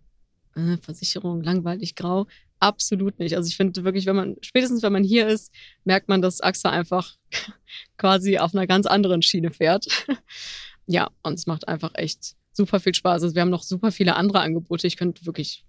[0.55, 2.27] äh, Versicherung, langweilig, grau.
[2.59, 3.35] Absolut nicht.
[3.35, 5.51] Also ich finde wirklich, wenn man, spätestens wenn man hier ist,
[5.83, 7.15] merkt man, dass AXA einfach
[7.97, 9.85] quasi auf einer ganz anderen Schiene fährt.
[10.85, 13.23] ja, und es macht einfach echt super viel Spaß.
[13.23, 14.87] Also wir haben noch super viele andere Angebote.
[14.87, 15.65] Ich könnte wirklich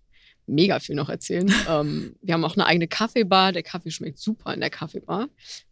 [0.47, 1.53] mega viel noch erzählen.
[1.69, 3.53] ähm, wir haben auch eine eigene Kaffeebar.
[3.53, 5.29] Der Kaffee schmeckt super in der Kaffeebar.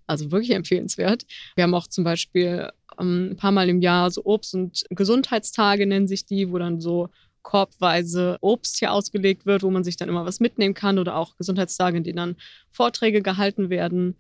[0.07, 1.25] Also wirklich empfehlenswert.
[1.55, 5.87] Wir haben auch zum Beispiel ähm, ein paar Mal im Jahr so Obst- und Gesundheitstage
[5.87, 7.09] nennen sich die, wo dann so
[7.43, 11.37] korbweise Obst hier ausgelegt wird, wo man sich dann immer was mitnehmen kann oder auch
[11.37, 12.37] Gesundheitstage, in denen dann
[12.71, 14.17] Vorträge gehalten werden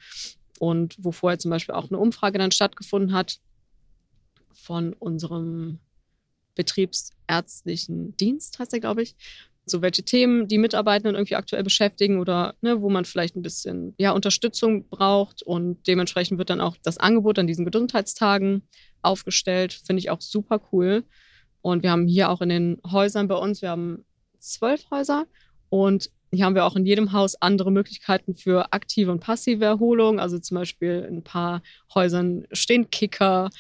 [0.59, 3.39] und wo vorher zum Beispiel auch eine Umfrage dann stattgefunden hat
[4.53, 5.79] von unserem
[6.55, 9.15] betriebsärztlichen Dienst, heißt der, glaube ich.
[9.65, 13.95] So welche Themen die Mitarbeitenden irgendwie aktuell beschäftigen oder ne, wo man vielleicht ein bisschen
[13.97, 18.63] ja, Unterstützung braucht und dementsprechend wird dann auch das Angebot an diesen Gesundheitstagen
[19.03, 19.81] aufgestellt.
[19.87, 21.05] Finde ich auch super cool.
[21.61, 24.05] Und wir haben hier auch in den Häusern bei uns, wir haben
[24.41, 25.27] zwölf Häuser
[25.69, 30.19] und hier haben wir auch in jedem Haus andere Möglichkeiten für aktive und passive Erholung.
[30.19, 31.63] Also zum Beispiel in ein paar
[31.95, 33.51] Häusern stehen Kicker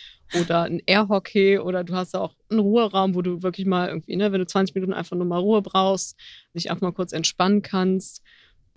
[0.40, 4.32] oder ein Airhockey oder du hast auch einen Ruheraum, wo du wirklich mal irgendwie, ne,
[4.32, 6.18] wenn du 20 Minuten einfach nur mal Ruhe brauchst,
[6.54, 8.22] dich einfach mal kurz entspannen kannst.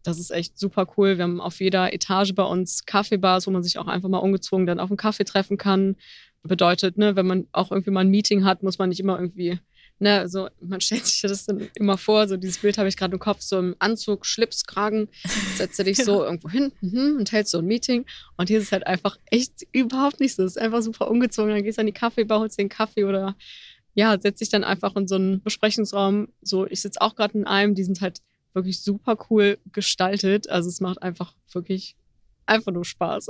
[0.03, 1.17] Das ist echt super cool.
[1.17, 4.67] Wir haben auf jeder Etage bei uns Kaffeebars, wo man sich auch einfach mal ungezwungen
[4.67, 5.95] dann auf einen Kaffee treffen kann.
[6.43, 9.59] Bedeutet, ne, wenn man auch irgendwie mal ein Meeting hat, muss man nicht immer irgendwie
[9.99, 13.13] ne, so, man stellt sich das dann immer vor, so dieses Bild habe ich gerade
[13.13, 15.07] im Kopf, so im Anzug, Schlips, Kragen,
[15.55, 18.05] setzt dich so irgendwo hin mhm, und hältst so ein Meeting.
[18.37, 20.43] Und hier ist es halt einfach echt überhaupt nicht so.
[20.43, 21.51] Es ist einfach super ungezwungen.
[21.55, 23.35] Dann gehst du an die Kaffeebar, holst den Kaffee oder
[23.93, 26.27] ja, setzt dich dann einfach in so einen Besprechungsraum.
[26.41, 28.21] So, ich sitze auch gerade in einem, die sind halt
[28.53, 30.49] wirklich super cool gestaltet.
[30.49, 31.95] Also es macht einfach wirklich
[32.45, 33.27] einfach nur Spaß.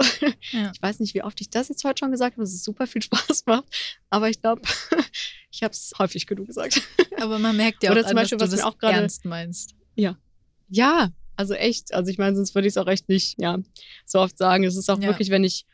[0.51, 0.71] Ja.
[0.73, 2.87] Ich weiß nicht, wie oft ich das jetzt heute schon gesagt habe, dass es super
[2.87, 3.65] viel Spaß macht,
[4.09, 4.61] aber ich glaube,
[5.51, 6.81] ich habe es häufig genug gesagt.
[7.19, 9.25] Aber man merkt ja auch, Oder zum Beispiel, dass du was das auch grade, ernst
[9.25, 9.75] meinst.
[9.95, 10.17] Ja.
[10.67, 11.93] Ja, also echt.
[11.93, 13.59] Also ich meine, sonst würde ich es auch echt nicht ja,
[14.05, 14.63] so oft sagen.
[14.63, 15.07] Es ist auch ja.
[15.07, 15.65] wirklich, wenn ich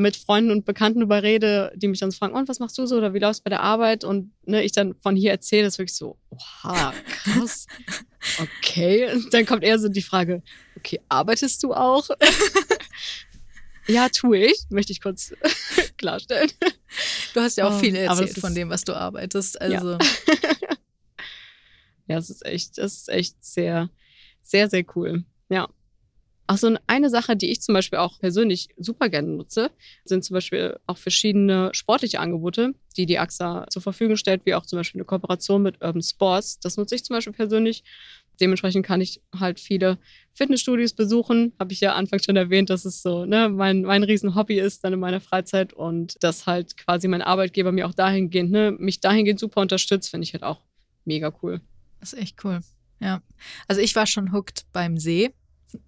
[0.00, 3.12] mit Freunden und Bekannten überrede, die mich dann fragen, und was machst du so oder
[3.12, 4.02] wie läuft bei der Arbeit?
[4.02, 7.66] Und ne, ich dann von hier erzähle, ist wirklich so, oha, krass.
[8.38, 9.10] Okay.
[9.14, 10.42] Und dann kommt eher so die Frage,
[10.76, 12.10] okay, arbeitest du auch?
[13.88, 15.32] ja, tue ich, möchte ich kurz
[15.96, 16.50] klarstellen.
[17.32, 19.58] Du hast ja auch viel erzählt von dem, was du arbeitest.
[19.58, 19.92] Also.
[19.92, 19.98] Ja.
[22.08, 23.88] ja, es ist echt, es ist echt sehr,
[24.42, 25.24] sehr, sehr cool.
[25.48, 25.66] Ja.
[26.52, 29.70] Ach so, eine Sache, die ich zum Beispiel auch persönlich super gerne nutze,
[30.04, 34.66] sind zum Beispiel auch verschiedene sportliche Angebote, die die AXA zur Verfügung stellt, wie auch
[34.66, 36.58] zum Beispiel eine Kooperation mit Urban Sports.
[36.58, 37.84] Das nutze ich zum Beispiel persönlich.
[38.40, 39.98] Dementsprechend kann ich halt viele
[40.32, 41.52] Fitnessstudios besuchen.
[41.60, 44.92] Habe ich ja anfangs schon erwähnt, dass es so ne, mein, mein Riesenhobby ist dann
[44.92, 49.38] in meiner Freizeit und dass halt quasi mein Arbeitgeber mir auch dahingehend, ne, mich dahingehend
[49.38, 50.62] super unterstützt, finde ich halt auch
[51.04, 51.60] mega cool.
[52.00, 52.58] Das ist echt cool.
[52.98, 53.22] Ja.
[53.68, 55.30] Also ich war schon hooked beim See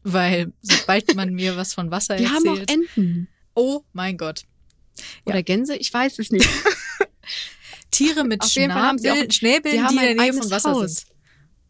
[0.03, 2.45] weil sobald man mir was von Wasser Die erzählt.
[2.45, 3.28] Die haben auch Enten.
[3.55, 4.45] Oh mein Gott.
[5.24, 5.43] Oder ja.
[5.43, 5.76] Gänse?
[5.76, 6.49] Ich weiß es nicht.
[7.91, 10.97] Tiere mit Schnabel, Schnäbeln, die in der Nähe von Wasser Haus.
[10.97, 11.07] sind.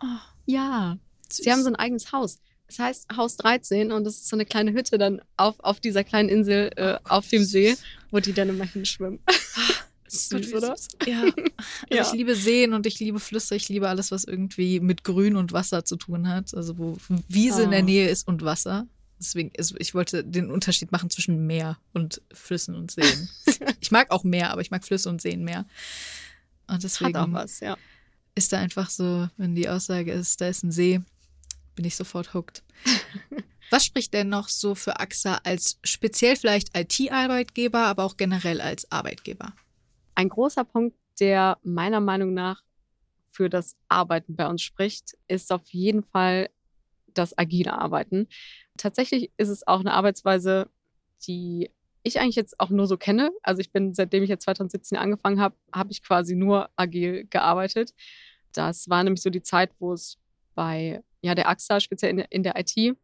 [0.03, 0.07] Oh,
[0.47, 0.99] ja,
[1.29, 1.45] süß.
[1.45, 2.39] sie haben so ein eigenes Haus.
[2.69, 6.05] Das heißt Haus 13 und das ist so eine kleine Hütte dann auf, auf dieser
[6.05, 7.77] kleinen Insel äh, oh auf dem See,
[8.11, 9.21] wo die dann immer hinschwimmen.
[10.13, 10.77] Süß, oder?
[11.07, 11.25] Ja.
[11.91, 12.03] Also ja.
[12.03, 13.55] Ich liebe Seen und ich liebe Flüsse.
[13.55, 16.55] Ich liebe alles, was irgendwie mit Grün und Wasser zu tun hat.
[16.55, 16.97] Also wo
[17.29, 17.65] Wiese oh.
[17.65, 17.85] in der ah.
[17.85, 18.87] Nähe ist und Wasser.
[19.19, 23.29] Deswegen, also ich wollte den Unterschied machen zwischen Meer und Flüssen und Seen.
[23.81, 25.65] ich mag auch Meer, aber ich mag Flüsse und Seen mehr.
[26.67, 27.77] Und deswegen hat auch was, ja.
[28.35, 31.01] ist da einfach so, wenn die Aussage ist, da ist ein See,
[31.75, 32.63] bin ich sofort hooked.
[33.71, 38.91] Was spricht denn noch so für AXA als speziell vielleicht IT-Arbeitgeber, aber auch generell als
[38.93, 39.55] Arbeitgeber?
[40.15, 42.63] Ein großer Punkt, der meiner Meinung nach
[43.31, 46.51] für das Arbeiten bei uns spricht, ist auf jeden Fall
[47.15, 48.29] das agile Arbeiten.
[48.77, 50.69] Tatsächlich ist es auch eine Arbeitsweise,
[51.27, 51.71] die
[52.03, 53.31] ich eigentlich jetzt auch nur so kenne.
[53.43, 57.95] Also ich bin, seitdem ich jetzt 2017 angefangen habe, habe ich quasi nur agil gearbeitet.
[58.53, 60.19] Das war nämlich so die Zeit, wo es
[60.55, 62.97] bei ja, der AXA, speziell in der, in der IT,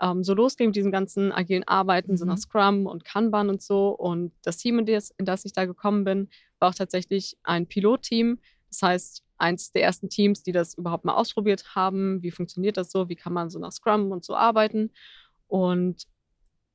[0.00, 2.16] ähm, so losging mit diesem ganzen agilen Arbeiten, mhm.
[2.16, 3.88] so nach Scrum und Kanban und so.
[3.88, 6.28] Und das Team, in das, in das ich da gekommen bin,
[6.64, 8.38] war auch tatsächlich ein Pilotteam.
[8.70, 12.22] Das heißt, eins der ersten Teams, die das überhaupt mal ausprobiert haben.
[12.22, 13.10] Wie funktioniert das so?
[13.10, 14.90] Wie kann man so nach Scrum und so arbeiten?
[15.46, 16.06] Und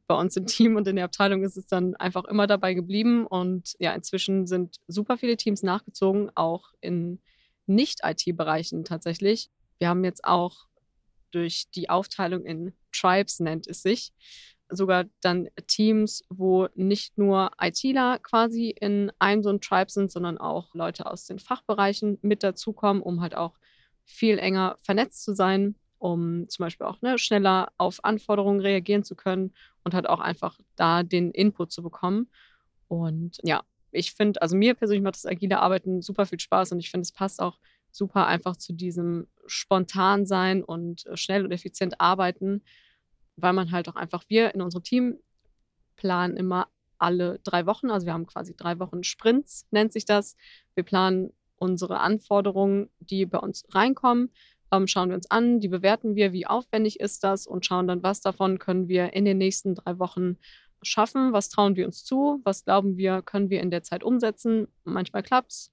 [0.06, 3.26] bei uns im Team und in der Abteilung ist es dann einfach immer dabei geblieben.
[3.26, 7.20] Und ja, inzwischen sind super viele Teams nachgezogen, auch in
[7.66, 9.50] Nicht-IT-Bereichen tatsächlich.
[9.80, 10.68] Wir haben jetzt auch
[11.32, 14.14] durch die Aufteilung in Tribes nennt es sich,
[14.70, 20.38] sogar dann Teams, wo nicht nur ITler quasi in einem so einem Tribe sind, sondern
[20.38, 23.57] auch Leute aus den Fachbereichen mit dazukommen, um halt auch
[24.05, 29.15] viel enger vernetzt zu sein, um zum Beispiel auch ne, schneller auf Anforderungen reagieren zu
[29.15, 29.53] können
[29.84, 32.30] und halt auch einfach da den Input zu bekommen.
[32.88, 36.80] Und ja, ich finde, also mir persönlich macht das agile Arbeiten super viel Spaß und
[36.80, 37.59] ich finde, es passt auch
[37.91, 42.63] super einfach zu diesem spontan sein und äh, schnell und effizient arbeiten,
[43.42, 45.20] weil man halt auch einfach, wir in unserem Team
[45.96, 46.68] planen immer
[46.98, 50.36] alle drei Wochen, also wir haben quasi drei Wochen Sprints, nennt sich das.
[50.76, 54.32] Wir planen unsere Anforderungen, die bei uns reinkommen,
[54.72, 58.04] ähm, schauen wir uns an, die bewerten wir, wie aufwendig ist das und schauen dann,
[58.04, 60.38] was davon können wir in den nächsten drei Wochen
[60.82, 64.68] schaffen, was trauen wir uns zu, was glauben wir, können wir in der Zeit umsetzen.
[64.84, 65.72] Manchmal klappt es,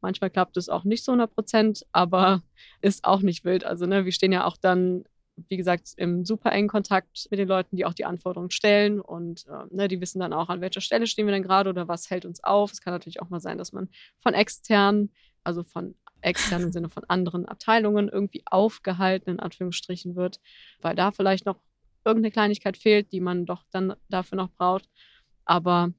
[0.00, 2.42] Manchmal klappt es auch nicht so 100 Prozent, aber
[2.80, 3.64] ist auch nicht wild.
[3.64, 5.04] Also ne, wir stehen ja auch dann,
[5.48, 9.46] wie gesagt, im super engen Kontakt mit den Leuten, die auch die Anforderungen stellen und
[9.46, 12.10] äh, ne, die wissen dann auch, an welcher Stelle stehen wir denn gerade oder was
[12.10, 12.72] hält uns auf.
[12.72, 13.88] Es kann natürlich auch mal sein, dass man
[14.20, 15.10] von extern,
[15.44, 20.40] also von extern im Sinne von anderen Abteilungen irgendwie aufgehalten, in Anführungsstrichen wird,
[20.80, 21.60] weil da vielleicht noch
[22.04, 24.88] irgendeine Kleinigkeit fehlt, die man doch dann dafür noch braucht.
[25.44, 25.92] Aber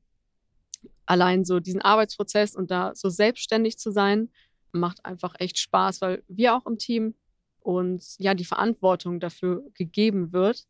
[1.05, 4.29] allein so diesen Arbeitsprozess und da so selbstständig zu sein,
[4.71, 7.15] macht einfach echt Spaß, weil wir auch im Team
[7.67, 10.65] uns ja die Verantwortung dafür gegeben wird,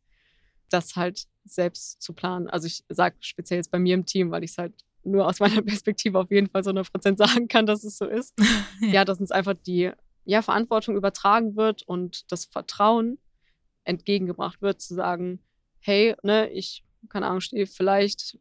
[0.68, 2.48] das halt selbst zu planen.
[2.48, 4.74] Also ich sage speziell jetzt bei mir im Team, weil ich es halt
[5.04, 8.34] nur aus meiner Perspektive auf jeden Fall so 100% sagen kann, dass es so ist.
[8.80, 8.88] ja.
[8.88, 9.92] ja, dass uns einfach die
[10.24, 13.18] ja, Verantwortung übertragen wird und das Vertrauen
[13.84, 15.40] entgegengebracht wird, zu sagen,
[15.78, 18.38] hey, ne, ich, keine Ahnung, stehe vielleicht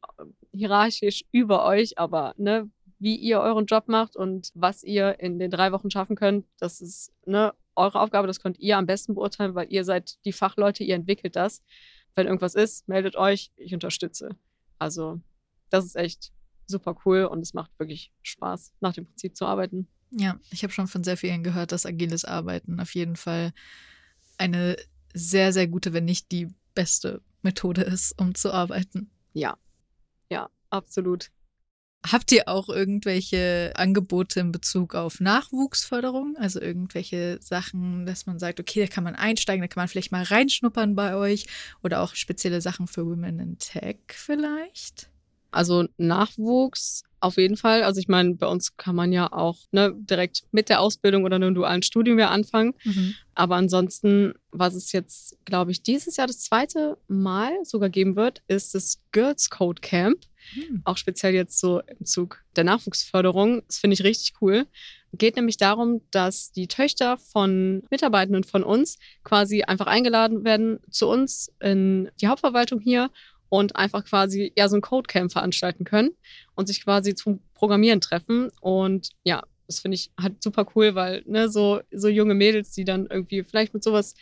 [0.51, 5.51] hierarchisch über euch, aber ne, wie ihr euren Job macht und was ihr in den
[5.51, 9.55] drei Wochen schaffen könnt, das ist ne, eure Aufgabe, das könnt ihr am besten beurteilen,
[9.55, 11.63] weil ihr seid die Fachleute, ihr entwickelt das.
[12.15, 14.29] Wenn irgendwas ist, meldet euch, ich unterstütze.
[14.79, 15.21] Also
[15.69, 16.31] das ist echt
[16.65, 19.87] super cool und es macht wirklich Spaß, nach dem Prinzip zu arbeiten.
[20.11, 23.53] Ja, ich habe schon von sehr vielen gehört, dass agiles Arbeiten auf jeden Fall
[24.37, 24.77] eine
[25.13, 29.09] sehr, sehr gute, wenn nicht die beste Methode ist, um zu arbeiten.
[29.33, 29.57] Ja,
[30.29, 31.31] ja, absolut.
[32.05, 36.35] Habt ihr auch irgendwelche Angebote in Bezug auf Nachwuchsförderung?
[36.37, 40.11] Also irgendwelche Sachen, dass man sagt, okay, da kann man einsteigen, da kann man vielleicht
[40.11, 41.47] mal reinschnuppern bei euch
[41.83, 45.09] oder auch spezielle Sachen für Women in Tech vielleicht?
[45.51, 47.83] Also Nachwuchs auf jeden Fall.
[47.83, 51.37] Also ich meine, bei uns kann man ja auch ne, direkt mit der Ausbildung oder
[51.37, 52.73] einem dualen Studium ja anfangen.
[52.83, 53.15] Mhm.
[53.33, 58.43] Aber ansonsten, was es jetzt, glaube ich, dieses Jahr das zweite Mal sogar geben wird,
[58.47, 60.25] ist das Girls Code Camp.
[60.55, 60.81] Mhm.
[60.83, 63.63] Auch speziell jetzt so im Zug der Nachwuchsförderung.
[63.67, 64.65] Das finde ich richtig cool.
[65.13, 71.07] Geht nämlich darum, dass die Töchter von Mitarbeitenden von uns quasi einfach eingeladen werden zu
[71.07, 73.09] uns in die Hauptverwaltung hier
[73.49, 76.11] und einfach quasi ja so ein Codecamp veranstalten können
[76.55, 78.51] und sich quasi zum Programmieren treffen.
[78.59, 82.85] Und ja, das finde ich halt super cool, weil ne, so, so junge Mädels, die
[82.85, 84.15] dann irgendwie vielleicht mit sowas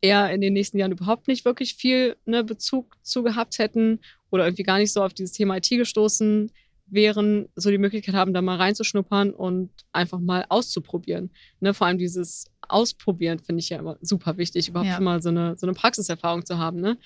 [0.00, 4.00] eher in den nächsten Jahren überhaupt nicht wirklich viel ne, Bezug zu gehabt hätten
[4.30, 6.50] oder irgendwie gar nicht so auf dieses Thema IT gestoßen
[6.86, 11.30] wären, so die Möglichkeit haben, da mal reinzuschnuppern und einfach mal auszuprobieren.
[11.60, 15.00] Ne, vor allem dieses Ausprobieren finde ich ja immer super wichtig, überhaupt ja.
[15.00, 16.80] mal so eine, so eine Praxiserfahrung zu haben.
[16.80, 16.98] Ne?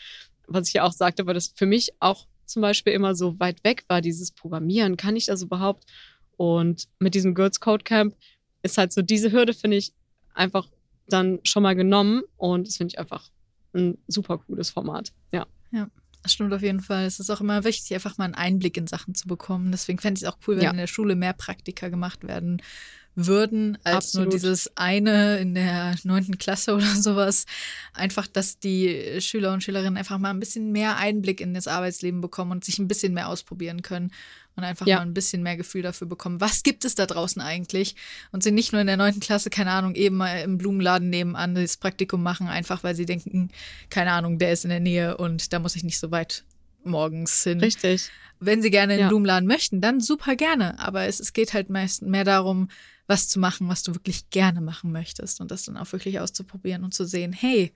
[0.47, 3.65] was ich ja auch sagte, weil das für mich auch zum Beispiel immer so weit
[3.65, 4.97] weg war, dieses Programmieren.
[4.97, 5.85] Kann ich das überhaupt?
[6.37, 8.15] Und mit diesem Girls Code Camp
[8.63, 9.93] ist halt so diese Hürde, finde ich,
[10.35, 10.69] einfach
[11.09, 12.23] dann schon mal genommen.
[12.37, 13.31] Und das finde ich einfach
[13.73, 15.13] ein super cooles Format.
[15.33, 15.47] Ja.
[15.73, 15.89] Ja.
[16.25, 17.05] Das stimmt auf jeden Fall.
[17.05, 19.71] Es ist auch immer wichtig, einfach mal einen Einblick in Sachen zu bekommen.
[19.71, 20.71] Deswegen fände ich es auch cool, wenn ja.
[20.71, 22.63] in der Schule mehr Praktika gemacht werden
[23.15, 24.29] würden, als Absolut.
[24.29, 27.45] nur dieses eine in der neunten Klasse oder sowas.
[27.93, 32.23] Einfach, dass die Schüler und Schülerinnen einfach mal ein bisschen mehr Einblick in das Arbeitsleben
[32.23, 34.11] bekommen und sich ein bisschen mehr ausprobieren können
[34.57, 34.97] und einfach ja.
[34.97, 37.97] mal ein bisschen mehr Gefühl dafür bekommen, was gibt es da draußen eigentlich
[38.33, 41.55] und sie nicht nur in der neunten Klasse, keine Ahnung, eben mal im Blumenladen nebenan
[41.55, 43.51] das Praktikum machen, einfach weil sie denken,
[43.91, 46.45] keine Ahnung, der ist in der Nähe und da muss ich nicht so weit
[46.85, 47.61] morgens hin.
[47.61, 48.11] Richtig.
[48.41, 49.09] Wenn sie gerne in den ja.
[49.09, 50.79] Blumenladen möchten, dann super gerne.
[50.79, 52.69] Aber es, es geht halt meist mehr darum,
[53.07, 56.85] was zu machen, was du wirklich gerne machen möchtest und das dann auch wirklich auszuprobieren
[56.85, 57.73] und zu sehen, hey,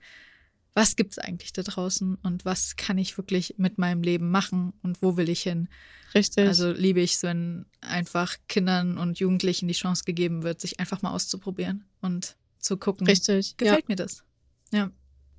[0.73, 4.73] was gibt es eigentlich da draußen und was kann ich wirklich mit meinem Leben machen
[4.81, 5.67] und wo will ich hin?
[6.13, 6.47] Richtig.
[6.47, 11.01] Also liebe ich es, wenn einfach Kindern und Jugendlichen die Chance gegeben wird, sich einfach
[11.01, 13.07] mal auszuprobieren und zu gucken.
[13.07, 13.57] Richtig.
[13.57, 13.85] Gefällt ja.
[13.87, 14.23] mir das?
[14.71, 14.91] Ja.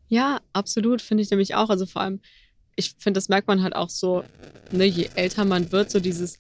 [0.09, 1.71] Ja, absolut, finde ich nämlich auch.
[1.71, 2.21] Also vor allem,
[2.75, 4.25] ich finde, das merkt man halt auch so,
[4.73, 6.39] ne, je älter man wird, so dieses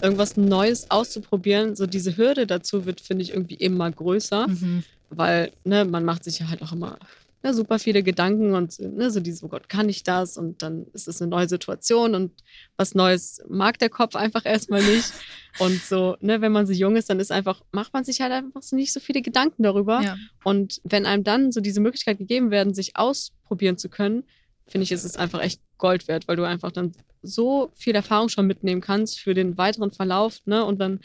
[0.00, 4.84] irgendwas Neues auszuprobieren, so diese Hürde dazu wird, finde ich, irgendwie immer größer, mhm.
[5.10, 6.98] weil ne, man macht sich ja halt auch immer
[7.42, 10.36] ne, super viele Gedanken und ne, so dieses, oh Gott, kann ich das?
[10.36, 12.32] Und dann ist es eine neue Situation und
[12.76, 15.12] was Neues mag der Kopf einfach erstmal nicht.
[15.58, 18.32] und so, ne, wenn man so jung ist, dann ist einfach, macht man sich halt
[18.32, 20.00] einfach so nicht so viele Gedanken darüber.
[20.02, 20.16] Ja.
[20.44, 24.24] Und wenn einem dann so diese Möglichkeit gegeben werden, sich ausprobieren zu können,
[24.66, 28.28] finde ich, ist es einfach echt Gold wert, weil du einfach dann so viel Erfahrung
[28.28, 30.64] schon mitnehmen kannst für den weiteren Verlauf, ne?
[30.64, 31.00] Und dann,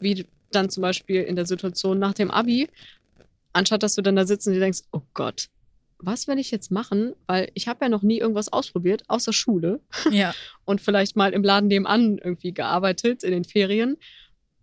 [0.00, 2.68] wie dann zum Beispiel in der Situation nach dem Abi,
[3.52, 5.48] anstatt dass du dann da sitzt und dir denkst, oh Gott,
[6.02, 7.14] was will ich jetzt machen?
[7.26, 9.80] Weil ich habe ja noch nie irgendwas ausprobiert, außer Schule.
[10.10, 10.34] Ja.
[10.64, 13.96] und vielleicht mal im Laden nebenan irgendwie gearbeitet in den Ferien.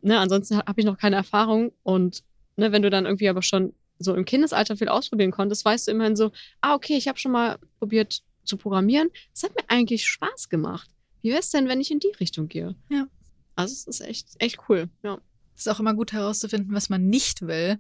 [0.02, 1.72] Ne, ansonsten habe ich noch keine Erfahrung.
[1.84, 2.24] Und
[2.56, 5.92] ne, wenn du dann irgendwie aber schon so im Kindesalter viel ausprobieren konntest, weißt du
[5.92, 6.32] immerhin so,
[6.62, 9.10] ah, okay, ich habe schon mal probiert, zu programmieren.
[9.34, 10.90] Es hat mir eigentlich Spaß gemacht.
[11.22, 12.76] Wie wäre es denn, wenn ich in die Richtung gehe?
[12.90, 13.08] Ja.
[13.56, 15.20] Also es ist echt, echt cool, ja.
[15.56, 17.78] Es ist auch immer gut herauszufinden, was man nicht will.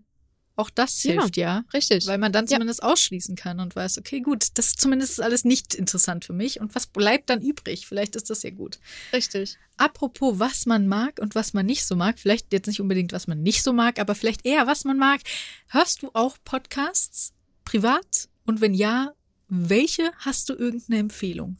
[0.59, 1.63] Auch das hilft ja, ja.
[1.73, 2.05] Richtig.
[2.05, 2.89] Weil man dann zumindest ja.
[2.89, 6.59] ausschließen kann und weiß, okay, gut, das ist zumindest alles nicht interessant für mich.
[6.59, 7.87] Und was bleibt dann übrig?
[7.87, 8.77] Vielleicht ist das ja gut.
[9.13, 9.57] Richtig.
[9.77, 13.25] Apropos, was man mag und was man nicht so mag, vielleicht jetzt nicht unbedingt, was
[13.25, 15.21] man nicht so mag, aber vielleicht eher, was man mag.
[15.69, 17.31] Hörst du auch Podcasts
[17.63, 18.27] privat?
[18.45, 19.13] Und wenn ja,
[19.47, 21.55] welche hast du irgendeine Empfehlung?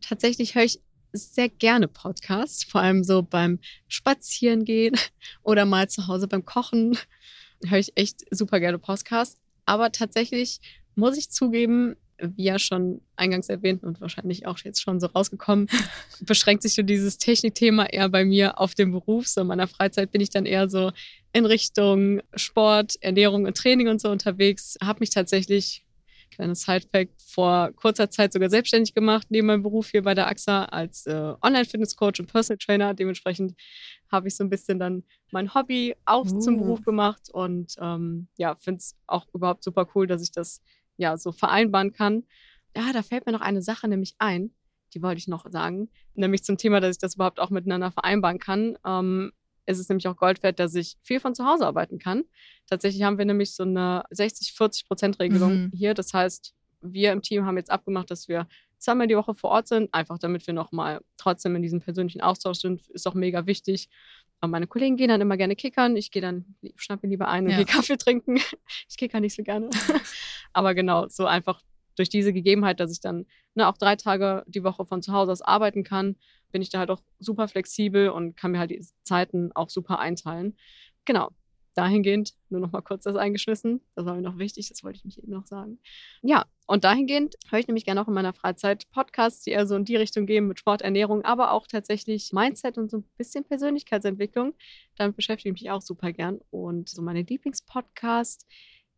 [0.00, 0.78] Tatsächlich höre ich
[1.14, 3.58] sehr gerne Podcasts, vor allem so beim
[3.88, 4.96] Spazierengehen
[5.42, 6.98] oder mal zu Hause beim Kochen
[7.66, 9.40] höre ich echt super gerne Podcasts.
[9.66, 10.60] Aber tatsächlich
[10.94, 15.68] muss ich zugeben, wie ja schon eingangs erwähnt und wahrscheinlich auch jetzt schon so rausgekommen,
[16.20, 19.26] beschränkt sich so dieses Technikthema eher bei mir auf den Beruf.
[19.26, 20.92] So in meiner Freizeit bin ich dann eher so
[21.32, 24.76] in Richtung Sport, Ernährung und Training und so unterwegs.
[24.82, 25.83] Habe mich tatsächlich,
[26.34, 30.64] kleines Sidefact, vor kurzer Zeit sogar selbstständig gemacht, neben meinem Beruf hier bei der AXA
[30.66, 32.94] als äh, Online-Fitness-Coach und Personal Trainer.
[32.94, 33.54] Dementsprechend
[34.10, 36.38] habe ich so ein bisschen dann mein Hobby auch uh.
[36.38, 40.62] zum Beruf gemacht und ähm, ja, finde es auch überhaupt super cool, dass ich das
[40.96, 42.24] ja so vereinbaren kann.
[42.76, 44.50] Ja, da fällt mir noch eine Sache nämlich ein,
[44.94, 48.38] die wollte ich noch sagen, nämlich zum Thema, dass ich das überhaupt auch miteinander vereinbaren
[48.38, 48.78] kann.
[48.84, 49.32] Ähm,
[49.66, 52.24] es ist nämlich auch Gold wert, dass ich viel von zu Hause arbeiten kann.
[52.66, 55.70] Tatsächlich haben wir nämlich so eine 60-40-Prozent-Regelung mhm.
[55.74, 55.94] hier.
[55.94, 58.46] Das heißt, wir im Team haben jetzt abgemacht, dass wir
[58.78, 62.58] zweimal die Woche vor Ort sind, einfach damit wir nochmal trotzdem in diesem persönlichen Austausch
[62.58, 62.86] sind.
[62.88, 63.88] Ist auch mega wichtig.
[64.40, 65.96] Und meine Kollegen gehen dann immer gerne kickern.
[65.96, 67.56] Ich gehe dann, schnapp mir lieber ein und ja.
[67.56, 68.38] gehe Kaffee trinken.
[68.88, 69.70] Ich kicker nicht so gerne.
[70.52, 71.62] Aber genau, so einfach
[71.96, 75.32] durch diese Gegebenheit, dass ich dann ne, auch drei Tage die Woche von zu Hause
[75.32, 76.16] aus arbeiten kann,
[76.54, 79.98] bin ich da halt auch super flexibel und kann mir halt die Zeiten auch super
[79.98, 80.56] einteilen.
[81.04, 81.30] Genau,
[81.74, 85.04] dahingehend, nur noch mal kurz das eingeschmissen, das war mir noch wichtig, das wollte ich
[85.04, 85.80] mich eben noch sagen.
[86.22, 89.74] Ja, und dahingehend höre ich nämlich gerne auch in meiner Freizeit Podcasts, die eher so
[89.74, 93.42] in die Richtung gehen mit Sport, Ernährung, aber auch tatsächlich Mindset und so ein bisschen
[93.42, 94.54] Persönlichkeitsentwicklung.
[94.94, 96.38] Damit beschäftige ich mich auch super gern.
[96.50, 98.46] Und so meine Lieblingspodcasts,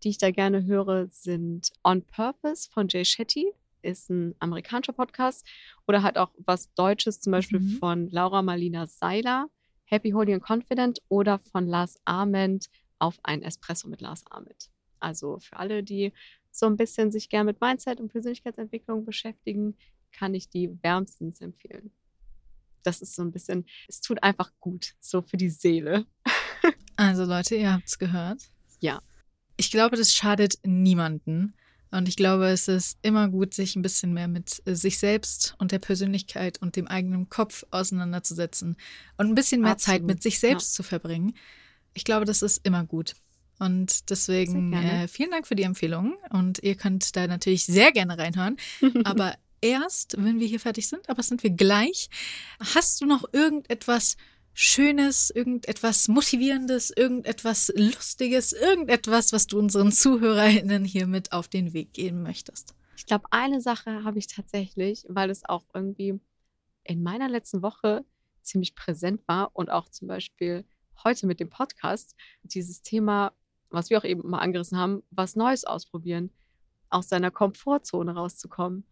[0.04, 3.50] die ich da gerne höre, sind On Purpose von Jay Shetty
[3.82, 5.46] ist ein amerikanischer Podcast
[5.86, 7.78] oder halt auch was Deutsches, zum Beispiel mhm.
[7.78, 9.48] von Laura Marlina Seiler.
[9.84, 12.68] Happy, Holy and Confident oder von Lars Ament
[12.98, 14.70] auf ein Espresso mit Lars Ament.
[14.98, 16.12] Also für alle, die
[16.50, 19.76] so ein bisschen sich gern mit Mindset und Persönlichkeitsentwicklung beschäftigen,
[20.12, 21.92] kann ich die wärmstens empfehlen.
[22.82, 26.06] Das ist so ein bisschen, es tut einfach gut, so für die Seele.
[26.98, 28.40] Also Leute, ihr habt es gehört.
[28.80, 29.02] Ja.
[29.58, 31.52] Ich glaube, das schadet niemanden.
[31.90, 35.54] Und ich glaube, es ist immer gut, sich ein bisschen mehr mit äh, sich selbst
[35.58, 38.76] und der Persönlichkeit und dem eigenen Kopf auseinanderzusetzen
[39.16, 40.00] und ein bisschen mehr Absolut.
[40.00, 40.76] Zeit mit sich selbst ja.
[40.76, 41.34] zu verbringen.
[41.94, 43.14] Ich glaube, das ist immer gut.
[43.58, 46.16] Und deswegen äh, vielen Dank für die Empfehlung.
[46.30, 48.56] Und ihr könnt da natürlich sehr gerne reinhören.
[49.04, 52.08] Aber erst, wenn wir hier fertig sind, aber sind wir gleich.
[52.60, 54.16] Hast du noch irgendetwas
[54.58, 61.92] Schönes, irgendetwas Motivierendes, irgendetwas Lustiges, irgendetwas, was du unseren ZuhörerInnen hier mit auf den Weg
[61.92, 62.74] geben möchtest?
[62.96, 66.18] Ich glaube, eine Sache habe ich tatsächlich, weil es auch irgendwie
[66.84, 68.06] in meiner letzten Woche
[68.40, 70.64] ziemlich präsent war und auch zum Beispiel
[71.04, 73.34] heute mit dem Podcast, dieses Thema,
[73.68, 76.30] was wir auch eben mal angerissen haben, was Neues ausprobieren,
[76.88, 78.86] aus seiner Komfortzone rauszukommen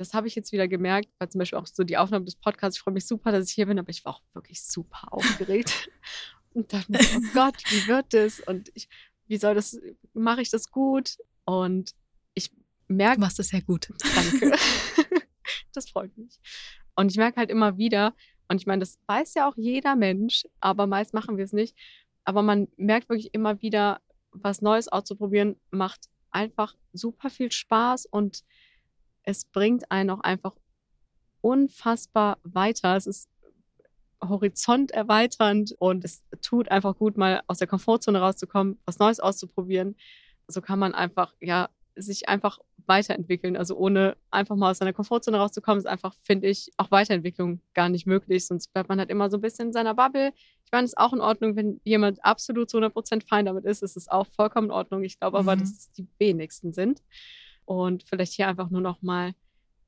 [0.00, 2.78] das habe ich jetzt wieder gemerkt, weil zum Beispiel auch so die Aufnahme des Podcasts,
[2.78, 5.90] ich freue mich super, dass ich hier bin, aber ich war auch wirklich super aufgeregt.
[6.54, 8.40] und dachte mir, oh Gott, wie wird das?
[8.40, 8.88] Und ich,
[9.26, 9.78] wie soll das,
[10.14, 11.18] mache ich das gut?
[11.44, 11.94] Und
[12.32, 12.50] ich
[12.88, 13.16] merke.
[13.16, 13.90] Du machst das sehr gut.
[14.14, 14.56] Danke.
[15.74, 16.40] das freut mich.
[16.96, 18.14] Und ich merke halt immer wieder,
[18.48, 21.76] und ich meine, das weiß ja auch jeder Mensch, aber meist machen wir es nicht.
[22.24, 28.44] Aber man merkt wirklich immer wieder, was Neues auszuprobieren, macht einfach super viel Spaß und
[29.24, 30.54] es bringt einen auch einfach
[31.40, 32.96] unfassbar weiter.
[32.96, 33.28] Es ist
[34.22, 39.96] Horizont erweiternd und es tut einfach gut, mal aus der Komfortzone rauszukommen, was Neues auszuprobieren.
[40.46, 43.56] So kann man einfach, ja, sich einfach weiterentwickeln.
[43.56, 47.88] Also ohne einfach mal aus seiner Komfortzone rauszukommen, ist einfach, finde ich, auch Weiterentwicklung gar
[47.88, 48.46] nicht möglich.
[48.46, 50.32] Sonst bleibt man halt immer so ein bisschen in seiner Bubble.
[50.64, 53.82] Ich meine, es ist auch in Ordnung, wenn jemand absolut zu 100% fein damit ist.
[53.82, 55.04] Es ist auch vollkommen in Ordnung.
[55.04, 55.60] Ich glaube aber, mhm.
[55.60, 57.02] dass es die wenigsten sind.
[57.70, 59.32] Und vielleicht hier einfach nur noch mal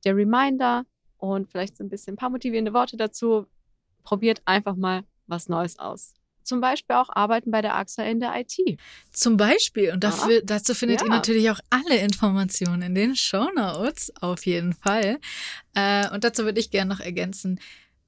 [0.04, 0.84] der Reminder
[1.16, 3.46] und vielleicht so ein bisschen ein paar motivierende Worte dazu.
[4.04, 6.14] Probiert einfach mal was Neues aus.
[6.44, 8.78] Zum Beispiel auch arbeiten bei der AXA in der IT.
[9.10, 9.92] Zum Beispiel.
[9.92, 10.40] Und dafür, ja.
[10.44, 11.06] dazu findet ja.
[11.06, 15.18] ihr natürlich auch alle Informationen in den Show Notes, auf jeden Fall.
[15.74, 17.58] Äh, und dazu würde ich gerne noch ergänzen,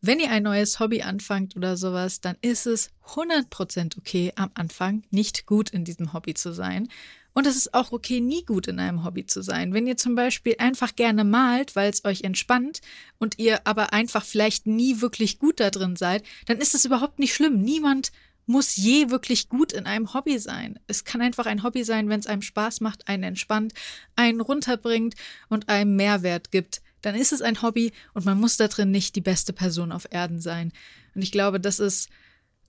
[0.02, 5.02] wenn ihr ein neues Hobby anfangt oder sowas, dann ist es 100% okay, am Anfang
[5.10, 6.88] nicht gut in diesem Hobby zu sein.
[7.34, 9.74] Und es ist auch okay, nie gut in einem Hobby zu sein.
[9.74, 12.80] Wenn ihr zum Beispiel einfach gerne malt, weil es euch entspannt
[13.18, 17.18] und ihr aber einfach vielleicht nie wirklich gut da drin seid, dann ist es überhaupt
[17.18, 17.60] nicht schlimm.
[17.60, 18.12] Niemand
[18.46, 20.78] muss je wirklich gut in einem Hobby sein.
[20.86, 23.74] Es kann einfach ein Hobby sein, wenn es einem Spaß macht, einen entspannt,
[24.14, 25.14] einen runterbringt
[25.48, 26.82] und einem Mehrwert gibt.
[27.02, 30.06] Dann ist es ein Hobby und man muss da drin nicht die beste Person auf
[30.10, 30.72] Erden sein.
[31.14, 32.08] Und ich glaube, das ist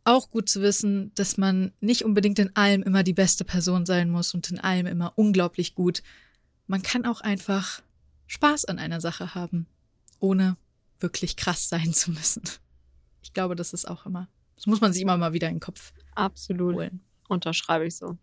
[0.06, 4.10] auch gut zu wissen, dass man nicht unbedingt in allem immer die beste Person sein
[4.10, 6.04] muss und in allem immer unglaublich gut.
[6.68, 7.82] Man kann auch einfach
[8.28, 9.68] Spaß an einer Sache haben,
[10.20, 10.58] ohne
[11.00, 12.44] wirklich krass sein zu müssen.
[13.24, 15.60] Ich glaube, das ist auch immer, das muss man sich immer mal wieder in den
[15.60, 16.76] Kopf Absolut.
[16.76, 17.02] holen.
[17.28, 18.18] Unterschreibe ich so.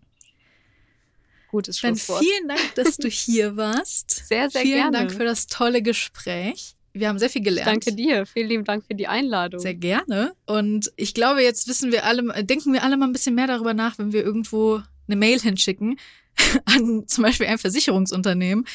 [1.48, 2.24] Gutes Dann Schlusswort.
[2.24, 4.26] vielen Dank, dass du hier warst.
[4.28, 4.98] Sehr, sehr vielen gerne.
[4.98, 6.76] Dank für das tolle Gespräch.
[6.92, 7.68] Wir haben sehr viel gelernt.
[7.68, 8.26] Danke dir.
[8.26, 9.60] Vielen lieben Dank für die Einladung.
[9.60, 10.34] Sehr gerne.
[10.46, 13.72] Und ich glaube, jetzt wissen wir alle, denken wir alle mal ein bisschen mehr darüber
[13.72, 15.98] nach, wenn wir irgendwo eine Mail hinschicken
[16.64, 18.66] an zum Beispiel ein Versicherungsunternehmen,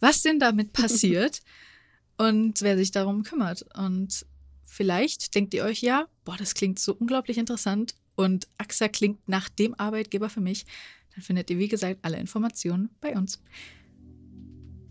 [0.00, 1.40] was denn damit passiert
[2.16, 3.64] und wer sich darum kümmert.
[3.76, 4.26] Und
[4.64, 9.48] vielleicht denkt ihr euch ja, boah, das klingt so unglaublich interessant und AXA klingt nach
[9.48, 10.64] dem Arbeitgeber für mich.
[11.14, 13.40] Dann findet ihr, wie gesagt, alle Informationen bei uns.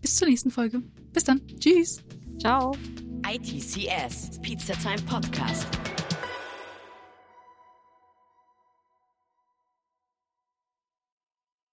[0.00, 0.82] Bis zur nächsten Folge.
[1.12, 1.40] Bis dann.
[1.58, 2.02] Tschüss.
[2.38, 2.72] Ciao.
[3.22, 5.95] ITCS, Pizza Time Podcast.